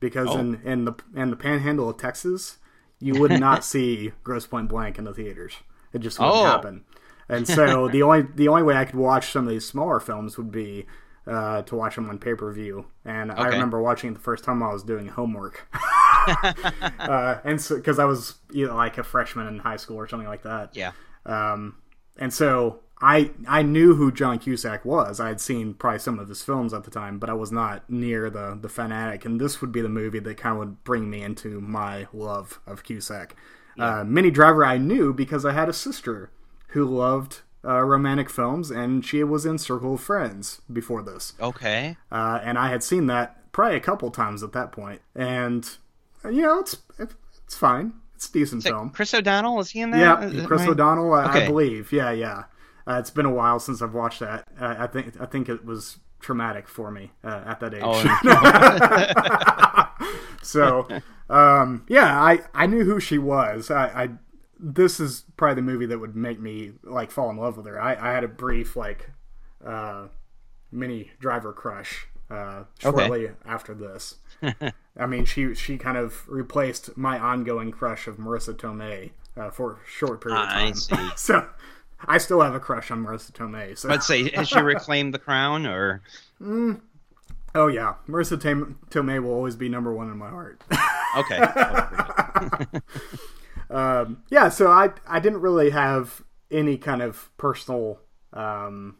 because 0.00 0.28
Oh. 0.30 0.38
in 0.38 0.60
in 0.64 0.84
the 0.84 0.94
in 1.14 1.30
the 1.30 1.36
panhandle 1.36 1.88
of 1.90 1.96
Texas, 1.96 2.58
you 2.98 3.14
would 3.20 3.38
not 3.38 3.64
see 3.72 4.12
Grosse 4.24 4.46
Pointe 4.46 4.68
Blank 4.68 4.98
in 4.98 5.04
the 5.04 5.14
theaters. 5.14 5.54
It 5.92 6.00
just 6.00 6.18
wouldn't 6.18 6.36
Oh. 6.36 6.44
happen. 6.44 6.84
And 7.28 7.46
so 7.48 7.88
the 7.94 8.02
only 8.02 8.22
the 8.34 8.48
only 8.48 8.62
way 8.62 8.74
I 8.76 8.84
could 8.84 8.96
watch 8.96 9.30
some 9.32 9.44
of 9.46 9.50
these 9.50 9.66
smaller 9.66 10.00
films 10.00 10.36
would 10.36 10.50
be 10.52 10.86
uh, 11.26 11.62
to 11.62 11.74
watch 11.74 11.96
them 11.96 12.08
on 12.10 12.18
pay 12.18 12.34
per 12.34 12.52
view. 12.52 12.86
And 13.04 13.32
I 13.32 13.48
remember 13.48 13.80
watching 13.82 14.10
it 14.10 14.14
the 14.14 14.20
first 14.20 14.44
time 14.44 14.62
I 14.62 14.72
was 14.72 14.82
doing 14.84 15.08
homework. 15.08 15.68
uh, 16.98 17.38
and 17.44 17.60
so 17.60 17.76
because 17.76 17.98
I 17.98 18.04
was 18.04 18.34
you 18.50 18.66
know, 18.66 18.74
like 18.74 18.98
a 18.98 19.02
freshman 19.02 19.46
in 19.46 19.58
high 19.58 19.76
school 19.76 19.96
or 19.96 20.08
something 20.08 20.28
like 20.28 20.42
that. 20.42 20.76
yeah 20.76 20.92
Um, 21.24 21.76
and 22.18 22.32
so 22.32 22.80
I 23.00 23.30
I 23.46 23.62
knew 23.62 23.94
who 23.94 24.10
John 24.10 24.38
Cusack 24.38 24.84
was. 24.84 25.20
I 25.20 25.28
had 25.28 25.40
seen 25.40 25.74
probably 25.74 25.98
some 25.98 26.18
of 26.18 26.28
his 26.28 26.42
films 26.42 26.72
at 26.72 26.84
the 26.84 26.90
time, 26.90 27.18
but 27.18 27.28
I 27.28 27.34
was 27.34 27.52
not 27.52 27.88
near 27.90 28.30
the 28.30 28.58
the 28.60 28.68
fanatic. 28.68 29.24
And 29.24 29.40
this 29.40 29.60
would 29.60 29.72
be 29.72 29.82
the 29.82 29.88
movie 29.88 30.20
that 30.20 30.36
kind 30.36 30.54
of 30.54 30.58
would 30.58 30.84
bring 30.84 31.10
me 31.10 31.22
into 31.22 31.60
my 31.60 32.06
love 32.12 32.60
of 32.66 32.82
Cusack. 32.82 33.36
Uh, 33.78 34.02
Minnie 34.04 34.30
Driver 34.30 34.64
I 34.64 34.78
knew 34.78 35.12
because 35.12 35.44
I 35.44 35.52
had 35.52 35.68
a 35.68 35.74
sister 35.74 36.30
who 36.68 36.86
loved 36.86 37.42
uh, 37.62 37.82
romantic 37.82 38.30
films, 38.30 38.70
and 38.70 39.04
she 39.04 39.22
was 39.22 39.44
in 39.44 39.58
Circle 39.58 39.94
of 39.94 40.00
Friends 40.00 40.62
before 40.72 41.02
this 41.02 41.34
okay 41.38 41.98
uh, 42.10 42.40
and 42.42 42.56
I 42.56 42.68
had 42.68 42.82
seen 42.82 43.06
that 43.08 43.36
probably 43.56 43.76
a 43.76 43.80
couple 43.80 44.10
times 44.10 44.42
at 44.42 44.52
that 44.52 44.70
point. 44.70 45.00
And 45.14 45.66
you 46.28 46.42
know, 46.42 46.58
it's 46.60 46.76
it's 46.98 47.54
fine. 47.54 47.92
It's 48.14 48.28
a 48.28 48.32
decent 48.32 48.60
Is 48.60 48.66
it 48.66 48.70
film. 48.70 48.90
chris 48.90 49.12
o'donnell 49.12 49.60
is 49.60 49.70
he 49.70 49.80
in 49.80 49.90
that 49.90 49.98
Yeah, 49.98 50.24
Is 50.24 50.46
Chris 50.46 50.62
right? 50.62 50.70
O'Donnell, 50.70 51.12
I, 51.12 51.24
I 51.26 51.46
believe. 51.46 51.92
Yeah, 51.92 52.10
yeah. 52.12 52.44
Uh, 52.86 52.94
it's 52.98 53.10
been 53.10 53.26
a 53.26 53.30
while 53.30 53.58
since 53.58 53.82
I've 53.82 53.92
watched 53.94 54.20
that. 54.20 54.46
Uh, 54.58 54.74
I 54.78 54.86
think 54.86 55.20
I 55.20 55.26
think 55.26 55.48
it 55.48 55.64
was 55.64 55.98
traumatic 56.20 56.66
for 56.68 56.90
me 56.90 57.12
uh, 57.24 57.42
at 57.46 57.60
that 57.60 57.74
age. 57.74 57.82
Oh, 57.84 58.02
so, 60.42 60.88
um, 61.28 61.84
yeah, 61.88 62.20
I 62.20 62.40
I 62.54 62.66
knew 62.66 62.84
who 62.84 63.00
she 63.00 63.18
was. 63.18 63.70
I, 63.70 63.86
I 64.04 64.08
this 64.58 64.98
is 65.00 65.24
probably 65.36 65.56
the 65.56 65.62
movie 65.62 65.86
that 65.86 65.98
would 65.98 66.16
make 66.16 66.40
me 66.40 66.72
like 66.82 67.10
fall 67.10 67.28
in 67.30 67.36
love 67.36 67.56
with 67.56 67.66
her. 67.66 67.80
I, 67.80 67.94
I 67.94 68.12
had 68.14 68.24
a 68.24 68.28
brief 68.28 68.76
like 68.76 69.10
uh, 69.64 70.06
Minnie 70.70 71.10
Driver 71.18 71.52
crush 71.52 72.06
uh, 72.30 72.64
shortly 72.78 73.30
after 73.44 73.74
this. 73.74 74.16
I 74.98 75.06
mean, 75.06 75.24
she 75.24 75.54
she 75.54 75.76
kind 75.78 75.96
of 75.96 76.26
replaced 76.28 76.96
my 76.96 77.18
ongoing 77.18 77.70
crush 77.70 78.06
of 78.06 78.16
Marisa 78.16 78.54
Tomei 78.54 79.10
uh, 79.36 79.50
for 79.50 79.72
a 79.72 79.76
short 79.88 80.20
period 80.20 80.38
of 80.40 80.48
time. 80.48 80.68
I 80.68 80.72
see. 80.72 81.08
so 81.16 81.48
I 82.06 82.18
still 82.18 82.40
have 82.40 82.54
a 82.54 82.60
crush 82.60 82.90
on 82.90 83.04
Marisa 83.04 83.32
Tomei. 83.32 83.76
So 83.76 83.88
Let's 83.88 84.06
say, 84.06 84.30
has 84.30 84.48
she 84.48 84.58
reclaimed 84.60 85.14
the 85.14 85.18
crown, 85.18 85.66
or 85.66 86.02
oh 87.54 87.66
yeah, 87.68 87.94
Marisa 88.08 88.40
Tam- 88.40 88.78
Tomei 88.90 89.22
will 89.22 89.32
always 89.32 89.56
be 89.56 89.68
number 89.68 89.92
one 89.92 90.10
in 90.10 90.16
my 90.18 90.28
heart. 90.30 90.62
okay? 91.18 91.40
um, 93.70 94.22
yeah, 94.30 94.48
so 94.48 94.70
I 94.70 94.90
I 95.06 95.20
didn't 95.20 95.40
really 95.40 95.70
have 95.70 96.22
any 96.50 96.76
kind 96.78 97.02
of 97.02 97.30
personal 97.36 97.98
um, 98.32 98.96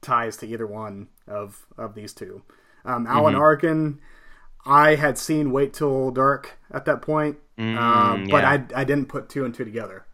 ties 0.00 0.36
to 0.38 0.46
either 0.46 0.66
one 0.66 1.08
of 1.26 1.66
of 1.76 1.94
these 1.94 2.12
two. 2.12 2.42
Um, 2.84 3.06
Alan 3.06 3.34
Mm-hmm. 3.34 3.42
Arkin, 3.42 4.00
I 4.66 4.96
had 4.96 5.16
seen 5.18 5.50
Wait 5.52 5.72
Till 5.72 6.10
Dark 6.10 6.58
at 6.70 6.84
that 6.84 7.02
point, 7.02 7.38
um, 7.58 7.74
but 7.74 7.82
Mm, 8.16 8.28
yeah. 8.28 8.48
I 8.76 8.80
I 8.80 8.84
didn't 8.84 9.06
put 9.06 9.28
two 9.28 9.44
and 9.44 9.54
two 9.54 9.64
together 9.64 10.04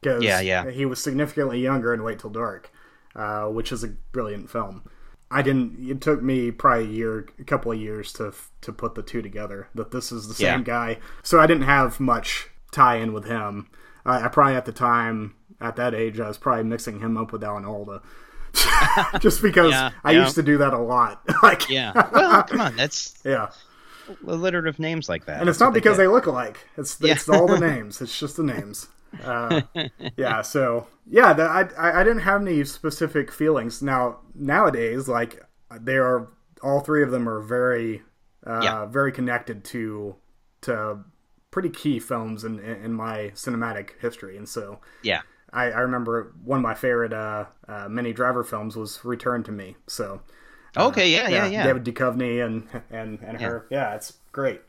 because 0.00 0.22
Yeah, 0.24 0.40
yeah. 0.40 0.70
he 0.70 0.84
was 0.84 1.02
significantly 1.02 1.60
younger 1.60 1.94
in 1.94 2.02
Wait 2.02 2.18
Till 2.18 2.30
Dark, 2.30 2.70
uh, 3.14 3.44
which 3.46 3.70
is 3.72 3.84
a 3.84 3.88
brilliant 4.12 4.50
film. 4.50 4.82
I 5.30 5.40
didn't. 5.40 5.88
It 5.88 6.00
took 6.02 6.22
me 6.22 6.50
probably 6.50 6.84
a 6.84 6.88
year, 6.88 7.26
a 7.40 7.44
couple 7.44 7.72
of 7.72 7.78
years 7.78 8.12
to 8.14 8.34
to 8.62 8.72
put 8.72 8.94
the 8.94 9.02
two 9.02 9.22
together. 9.22 9.68
That 9.74 9.90
this 9.90 10.12
is 10.12 10.28
the 10.28 10.34
same 10.34 10.58
Yeah. 10.60 10.64
guy, 10.64 10.98
so 11.22 11.40
I 11.40 11.46
didn't 11.46 11.62
have 11.64 11.98
much 12.00 12.48
tie-in 12.70 13.12
with 13.14 13.24
him. 13.24 13.68
I, 14.04 14.24
I 14.24 14.28
probably 14.28 14.56
at 14.56 14.64
the 14.66 14.72
time, 14.72 15.34
at 15.60 15.76
that 15.76 15.94
age, 15.94 16.18
I 16.20 16.28
was 16.28 16.36
probably 16.38 16.64
mixing 16.64 17.00
him 17.00 17.16
up 17.16 17.32
with 17.32 17.42
Alan 17.44 17.64
Alda, 17.64 18.02
just 19.20 19.40
because 19.42 19.70
Yeah, 19.72 19.90
I 20.04 20.12
yeah. 20.12 20.22
used 20.24 20.34
to 20.34 20.42
do 20.42 20.58
that 20.58 20.74
a 20.74 20.78
lot. 20.78 21.22
like, 21.42 21.68
Yeah. 21.70 21.92
Well, 22.12 22.42
come 22.42 22.60
on, 22.60 22.76
that's 22.76 23.14
yeah. 23.24 23.50
Alliterative 24.26 24.78
names 24.78 25.08
like 25.08 25.26
that. 25.26 25.40
And 25.40 25.48
it's 25.48 25.60
not 25.60 25.74
because 25.74 25.96
they 25.96 26.06
look 26.08 26.26
alike. 26.26 26.58
It's 26.76 27.00
it's 27.00 27.28
all 27.28 27.46
the 27.46 27.58
names. 27.70 28.00
It's 28.00 28.18
just 28.18 28.36
the 28.36 28.42
names. 28.42 28.88
Uh, 29.24 29.62
yeah. 30.16 30.42
So 30.42 30.86
yeah, 31.06 31.32
the, 31.32 31.42
I 31.44 32.00
I 32.00 32.04
didn't 32.04 32.22
have 32.22 32.40
any 32.40 32.64
specific 32.64 33.30
feelings. 33.32 33.82
Now 33.82 34.18
nowadays, 34.34 35.08
like 35.08 35.42
they 35.80 35.96
are 35.96 36.28
all 36.62 36.80
three 36.80 37.02
of 37.02 37.10
them 37.10 37.28
are 37.28 37.40
very 37.40 38.02
uh, 38.46 38.60
Yeah. 38.62 38.86
very 38.86 39.12
connected 39.12 39.64
to 39.64 40.16
to 40.62 40.98
pretty 41.50 41.68
key 41.70 41.98
films 41.98 42.44
in 42.44 42.58
in 42.60 42.84
in 42.84 42.92
my 42.94 43.32
cinematic 43.34 44.00
history, 44.00 44.36
and 44.36 44.48
so. 44.48 44.80
Yeah. 45.02 45.22
I, 45.54 45.64
I 45.64 45.80
remember 45.80 46.32
one 46.42 46.60
of 46.60 46.62
my 46.62 46.72
favorite 46.72 47.12
uh, 47.12 47.44
uh, 47.68 47.86
Minnie 47.86 48.14
Driver 48.14 48.42
films 48.42 48.74
was 48.74 49.04
Return 49.04 49.42
to 49.42 49.52
Me. 49.52 49.76
So 49.86 50.22
Okay. 50.76 51.10
Yeah. 51.10 51.28
Yeah. 51.28 51.46
Yeah. 51.46 51.64
David 51.66 51.84
Duchovny 51.84 52.44
and 52.44 52.66
and 52.90 53.18
and 53.22 53.40
her. 53.40 53.66
Yeah, 53.70 53.94
it's 53.94 54.14
great. 54.32 54.60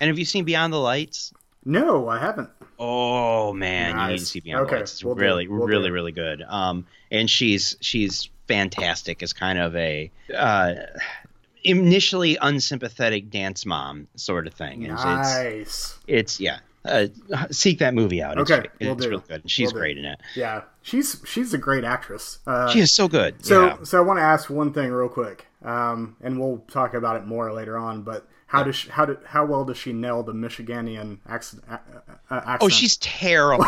And 0.00 0.08
have 0.08 0.18
you 0.18 0.24
seen 0.24 0.44
Beyond 0.44 0.72
the 0.72 0.78
Lights? 0.78 1.32
No, 1.64 2.08
I 2.08 2.18
haven't. 2.18 2.50
Oh 2.78 3.52
man, 3.52 3.96
you 3.96 4.12
need 4.14 4.18
to 4.18 4.26
see 4.26 4.40
Beyond 4.40 4.62
Okay, 4.66 4.70
the 4.74 4.80
Lights. 4.80 4.92
It's 4.94 5.04
we'll 5.04 5.14
really, 5.14 5.46
We'll 5.46 5.66
really, 5.66 5.88
do. 5.88 5.92
really 5.94 6.12
good. 6.12 6.42
Um, 6.42 6.86
and 7.12 7.30
she's 7.30 7.76
she's 7.80 8.28
fantastic 8.48 9.22
as 9.22 9.32
kind 9.32 9.58
of 9.60 9.76
a 9.76 10.10
uh, 10.36 10.74
initially 11.64 12.36
unsympathetic 12.40 13.30
dance 13.30 13.64
mom 13.64 14.08
sort 14.16 14.46
of 14.46 14.54
thing. 14.54 14.84
And 14.84 14.94
it's 14.94 15.04
Nice. 15.04 15.98
it's 16.06 16.40
yeah. 16.40 16.58
Uh, 16.84 17.06
seek 17.52 17.78
that 17.78 17.94
movie 17.94 18.20
out. 18.20 18.36
It's, 18.38 18.50
Okay, 18.50 18.68
we'll 18.80 18.94
it's 18.94 19.02
do. 19.04 19.10
really 19.10 19.22
good. 19.28 19.48
She's 19.48 19.66
We'll 19.66 19.74
do. 19.74 19.78
great 19.78 19.98
in 19.98 20.04
it. 20.04 20.20
Yeah, 20.34 20.62
she's 20.82 21.22
she's 21.24 21.54
a 21.54 21.58
great 21.58 21.84
actress. 21.84 22.40
Uh, 22.44 22.68
She 22.70 22.80
is 22.80 22.90
so 22.90 23.06
good. 23.06 23.44
so 23.46 23.66
yeah. 23.66 23.76
so 23.84 23.98
I 23.98 24.00
want 24.00 24.18
to 24.18 24.22
ask 24.24 24.50
one 24.50 24.72
thing 24.72 24.90
real 24.90 25.08
quick, 25.08 25.46
um, 25.64 26.16
and 26.22 26.38
we'll 26.40 26.58
talk 26.70 26.94
about 26.94 27.16
it 27.16 27.26
more 27.26 27.52
later 27.52 27.76
on. 27.76 28.02
But 28.02 28.26
how 28.46 28.62
does 28.62 28.76
she, 28.76 28.90
how 28.90 29.06
did 29.06 29.18
how 29.24 29.44
well 29.46 29.64
does 29.64 29.78
she 29.78 29.92
nail 29.92 30.22
the 30.22 30.32
Michiganian 30.32 31.18
accent? 31.28 31.62
Uh, 31.70 31.78
uh, 32.30 32.34
accent? 32.34 32.58
Oh, 32.62 32.68
she's 32.68 32.96
terrible. 33.00 33.64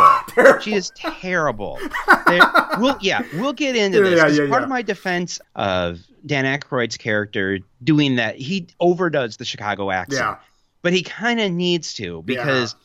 She 0.61 0.75
is 0.75 0.91
terrible. 0.97 1.79
There- 2.27 2.41
we'll, 2.79 2.99
yeah, 3.01 3.23
we'll 3.35 3.53
get 3.53 3.77
into 3.77 4.01
this. 4.03 4.17
yeah, 4.17 4.23
'cause 4.25 4.39
yeah, 4.39 4.49
part 4.49 4.61
yeah. 4.61 4.65
of 4.65 4.69
my 4.69 4.83
defense 4.83 5.41
of 5.55 6.01
Dan 6.27 6.45
Aykroyd's 6.45 6.97
character 6.97 7.59
doing 7.83 8.17
that, 8.17 8.37
he 8.37 8.67
overdoes 8.81 9.37
the 9.37 9.45
Chicago 9.45 9.91
accent, 9.91 10.21
yeah 10.21 10.37
but 10.83 10.93
he 10.93 11.03
kind 11.03 11.41
of 11.41 11.51
needs 11.51 11.95
to 11.95 12.21
because 12.25 12.77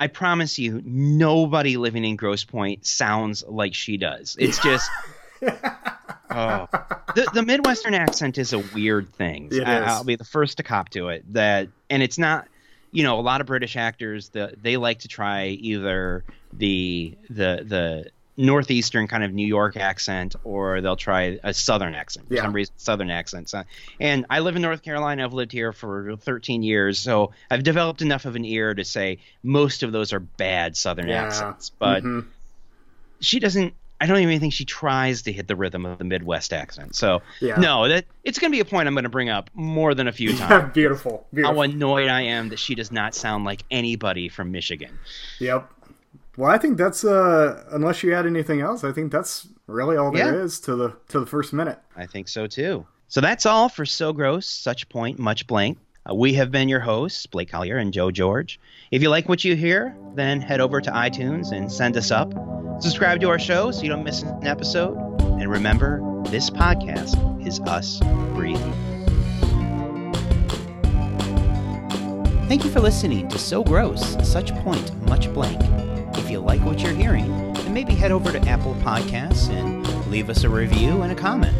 I 0.00 0.06
promise 0.06 0.58
you, 0.58 0.80
nobody 0.82 1.76
living 1.76 2.02
in 2.04 2.16
Grosse 2.16 2.42
Pointe 2.42 2.86
sounds 2.86 3.44
like 3.46 3.74
she 3.74 3.98
does. 3.98 4.34
It's 4.40 4.58
just. 4.62 4.90
oh, 6.30 6.66
the 7.14 7.28
the 7.34 7.42
Midwestern 7.42 7.94
accent 7.94 8.38
is 8.38 8.52
a 8.52 8.58
weird 8.58 9.12
thing. 9.14 9.48
It 9.52 9.62
I, 9.66 9.78
is. 9.78 9.88
I'll 9.88 10.04
be 10.04 10.16
the 10.16 10.24
first 10.24 10.56
to 10.58 10.62
cop 10.62 10.88
to 10.90 11.08
it. 11.08 11.24
That 11.32 11.68
and 11.90 12.02
it's 12.02 12.18
not. 12.18 12.48
You 12.92 13.02
know, 13.02 13.18
a 13.18 13.22
lot 13.22 13.40
of 13.40 13.48
British 13.48 13.74
actors 13.76 14.28
the, 14.28 14.54
they 14.62 14.76
like 14.76 15.00
to 15.00 15.08
try 15.08 15.46
either 15.48 16.22
the 16.52 17.16
the 17.28 17.64
the 17.66 18.10
northeastern 18.36 19.08
kind 19.08 19.24
of 19.24 19.32
New 19.32 19.46
York 19.46 19.76
accent 19.76 20.36
or 20.44 20.80
they'll 20.80 20.94
try 20.94 21.38
a 21.42 21.52
southern 21.52 21.94
accent 21.96 22.28
for 22.28 22.34
Yeah. 22.34 22.42
some 22.42 22.52
reason 22.52 22.72
southern 22.76 23.10
accents. 23.10 23.52
Uh, 23.52 23.64
And 24.00 24.26
I 24.30 24.40
live 24.40 24.54
in 24.54 24.62
North 24.62 24.82
Carolina. 24.82 25.24
I've 25.24 25.32
lived 25.32 25.50
here 25.50 25.72
for 25.72 26.14
13 26.16 26.62
years, 26.62 26.98
so 27.00 27.32
I've 27.50 27.64
developed 27.64 28.00
enough 28.00 28.26
of 28.26 28.36
an 28.36 28.44
ear 28.44 28.74
to 28.74 28.84
say 28.84 29.18
most 29.42 29.82
of 29.82 29.90
those 29.90 30.12
are 30.12 30.20
bad 30.20 30.76
southern 30.76 31.08
Yeah. 31.08 31.24
accents. 31.24 31.70
But 31.70 32.04
Mhm. 32.04 32.26
she 33.20 33.40
doesn't 33.40 33.74
I 34.00 34.06
don't 34.06 34.18
even 34.18 34.40
think 34.40 34.52
she 34.52 34.64
tries 34.64 35.22
to 35.22 35.32
hit 35.32 35.46
the 35.48 35.56
rhythm 35.56 35.86
of 35.86 35.98
the 35.98 36.04
Midwest 36.04 36.52
accent. 36.52 36.94
So 36.96 37.22
Yeah. 37.40 37.56
no, 37.56 37.88
that 37.88 38.04
it's 38.24 38.38
going 38.38 38.50
to 38.50 38.56
be 38.56 38.60
a 38.60 38.64
point 38.64 38.88
I'm 38.88 38.94
going 38.94 39.04
to 39.04 39.08
bring 39.08 39.28
up 39.30 39.50
more 39.54 39.94
than 39.94 40.08
a 40.08 40.12
few 40.12 40.30
Yeah, 40.32 40.48
times. 40.48 40.72
beautiful, 40.74 41.26
beautiful. 41.32 41.54
How 41.56 41.62
annoyed 41.62 42.08
I 42.08 42.22
am 42.22 42.48
that 42.50 42.58
she 42.58 42.74
does 42.74 42.90
not 42.92 43.14
sound 43.14 43.44
like 43.44 43.62
anybody 43.70 44.28
from 44.28 44.50
Michigan. 44.50 44.98
Yep. 45.38 45.70
Well, 46.36 46.50
I 46.50 46.58
think 46.58 46.76
that's 46.76 47.04
uh, 47.04 47.64
unless 47.70 48.02
you 48.02 48.12
had 48.12 48.26
anything 48.26 48.60
else, 48.60 48.82
I 48.82 48.90
think 48.92 49.12
that's 49.12 49.46
really 49.68 49.96
all 49.96 50.10
there 50.10 50.40
is 50.42 50.58
Yeah. 50.60 50.66
to 50.66 50.76
the 50.76 50.96
to 51.08 51.20
the 51.20 51.26
first 51.26 51.52
minute. 51.52 51.78
I 51.96 52.06
think 52.06 52.26
so 52.28 52.46
too. 52.48 52.86
So 53.06 53.20
that's 53.20 53.46
all 53.46 53.68
for 53.68 53.86
So 53.86 54.12
Gross, 54.12 54.46
Such 54.48 54.88
Point, 54.88 55.18
Much 55.20 55.46
Blank. 55.46 55.78
Uh, 56.08 56.14
we 56.14 56.34
have 56.34 56.50
been 56.50 56.68
your 56.68 56.80
hosts, 56.80 57.24
Blake 57.26 57.50
Collier 57.50 57.78
and 57.78 57.92
Joe 57.92 58.10
George. 58.10 58.60
If 58.90 59.00
you 59.00 59.08
like 59.08 59.28
what 59.28 59.42
you 59.42 59.56
hear, 59.56 59.96
then 60.14 60.40
head 60.40 60.60
over 60.60 60.80
to 60.80 60.90
iTunes 60.90 61.52
and 61.52 61.72
send 61.72 61.96
us 61.96 62.10
up. 62.10 62.32
Subscribe 62.80 63.20
to 63.20 63.30
our 63.30 63.38
show 63.38 63.70
so 63.70 63.82
you 63.82 63.88
don't 63.88 64.04
miss 64.04 64.22
an 64.22 64.46
episode. 64.46 64.98
And 65.40 65.50
remember, 65.50 66.02
this 66.26 66.50
podcast 66.50 67.46
is 67.46 67.58
us 67.60 68.00
breathing. 68.34 68.72
Thank 72.48 72.64
you 72.64 72.70
for 72.70 72.80
listening 72.80 73.28
to 73.28 73.38
So 73.38 73.64
Gross, 73.64 74.16
Such 74.28 74.54
Point, 74.56 74.94
Much 75.08 75.32
Blank. 75.32 75.58
If 76.18 76.30
you 76.30 76.40
like 76.40 76.60
what 76.60 76.80
you're 76.82 76.92
hearing, 76.92 77.54
then 77.54 77.72
maybe 77.72 77.94
head 77.94 78.12
over 78.12 78.30
to 78.30 78.38
Apple 78.46 78.74
Podcasts 78.82 79.48
and 79.48 79.86
leave 80.10 80.28
us 80.28 80.44
a 80.44 80.50
review 80.50 81.00
and 81.00 81.10
a 81.10 81.14
comment. 81.14 81.56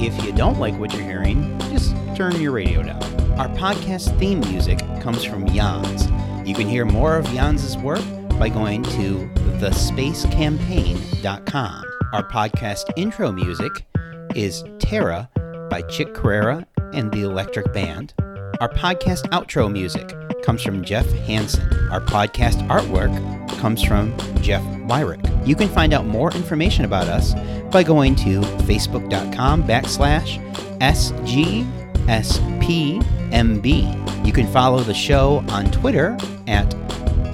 If 0.00 0.24
you 0.24 0.32
don't 0.32 0.60
like 0.60 0.78
what 0.78 0.92
you're 0.92 1.02
hearing, 1.02 1.58
just 1.70 1.96
turn 2.14 2.40
your 2.40 2.52
radio 2.52 2.84
down. 2.84 3.23
Our 3.36 3.48
podcast 3.48 4.16
theme 4.20 4.38
music 4.40 4.78
comes 5.00 5.24
from 5.24 5.48
Jans. 5.48 6.06
You 6.48 6.54
can 6.54 6.68
hear 6.68 6.84
more 6.84 7.16
of 7.16 7.26
Jans's 7.26 7.76
work 7.76 8.04
by 8.38 8.48
going 8.48 8.84
to 8.84 9.28
thespacecampaign.com. 9.58 11.84
Our 12.12 12.22
podcast 12.28 12.92
intro 12.94 13.32
music 13.32 13.72
is 14.36 14.62
Terra 14.78 15.28
by 15.68 15.82
Chick 15.82 16.14
Corea 16.14 16.64
and 16.92 17.10
the 17.10 17.22
Elektric 17.22 17.72
Band. 17.72 18.14
Our 18.60 18.68
podcast 18.68 19.22
outro 19.30 19.68
music 19.68 20.14
comes 20.44 20.62
from 20.62 20.84
Jeff 20.84 21.10
Hansen. 21.26 21.68
Our 21.90 22.02
podcast 22.02 22.64
artwork 22.68 23.10
comes 23.58 23.82
from 23.82 24.16
Jeff 24.42 24.62
Wyrick. 24.86 25.44
You 25.44 25.56
can 25.56 25.68
find 25.68 25.92
out 25.92 26.06
more 26.06 26.30
information 26.34 26.84
about 26.84 27.08
us 27.08 27.34
by 27.72 27.82
going 27.82 28.14
to 28.14 28.42
facebook.com 28.42 29.64
backslash 29.64 30.38
SGSPMB. 32.06 33.66
You 34.26 34.32
can 34.32 34.46
follow 34.46 34.80
the 34.80 34.94
show 34.94 35.44
on 35.48 35.70
Twitter 35.70 36.16
at 36.46 36.74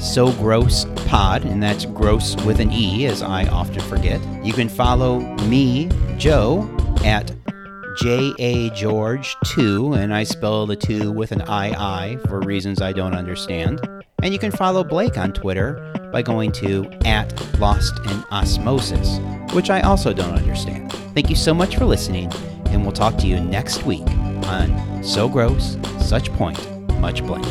So 0.01 0.33
Gross 0.33 0.87
Pod, 1.07 1.45
and 1.45 1.63
that's 1.63 1.85
gross 1.85 2.37
with 2.45 2.61
an 2.61 2.73
E, 2.73 3.07
as 3.07 3.23
I 3.23 3.47
often 3.47 3.81
forget. 3.81 4.21
You 4.45 4.53
can 4.53 4.69
follow 4.69 5.21
me, 5.47 5.89
Joe, 6.19 6.69
at 7.05 7.33
J 7.99 8.33
A 8.39 8.71
George 8.71 9.37
2, 9.47 9.95
and 9.95 10.15
I 10.15 10.25
spell 10.25 10.67
the 10.67 10.77
2 10.77 11.13
with 11.13 11.33
an 11.33 11.43
I 11.43 11.71
I 11.71 12.17
for 12.29 12.41
reasons 12.41 12.81
I 12.81 12.93
don't 12.93 13.15
understand. 13.15 13.81
And 14.23 14.33
you 14.33 14.39
can 14.39 14.53
follow 14.53 14.85
Blake 14.85 15.19
on 15.19 15.33
Twitter 15.33 15.75
by 16.13 16.23
going 16.23 16.53
to 16.53 16.91
at 17.05 17.33
Lost 17.59 17.99
in 18.07 18.25
Osmosis, 18.31 19.19
which 19.53 19.71
I 19.71 19.81
also 19.81 20.13
don't 20.13 20.35
understand. 20.35 20.93
Thank 21.15 21.31
you 21.31 21.37
so 21.37 21.53
much 21.53 21.77
for 21.77 21.85
listening, 21.85 22.33
and 22.67 22.83
we'll 22.83 22.93
talk 22.93 23.17
to 23.19 23.27
you 23.27 23.41
next 23.41 23.85
week 23.85 24.07
on 24.45 25.03
So 25.03 25.29
Gross, 25.29 25.77
Such 26.01 26.33
Point, 26.33 26.59
Much 27.01 27.25
Blank. 27.25 27.47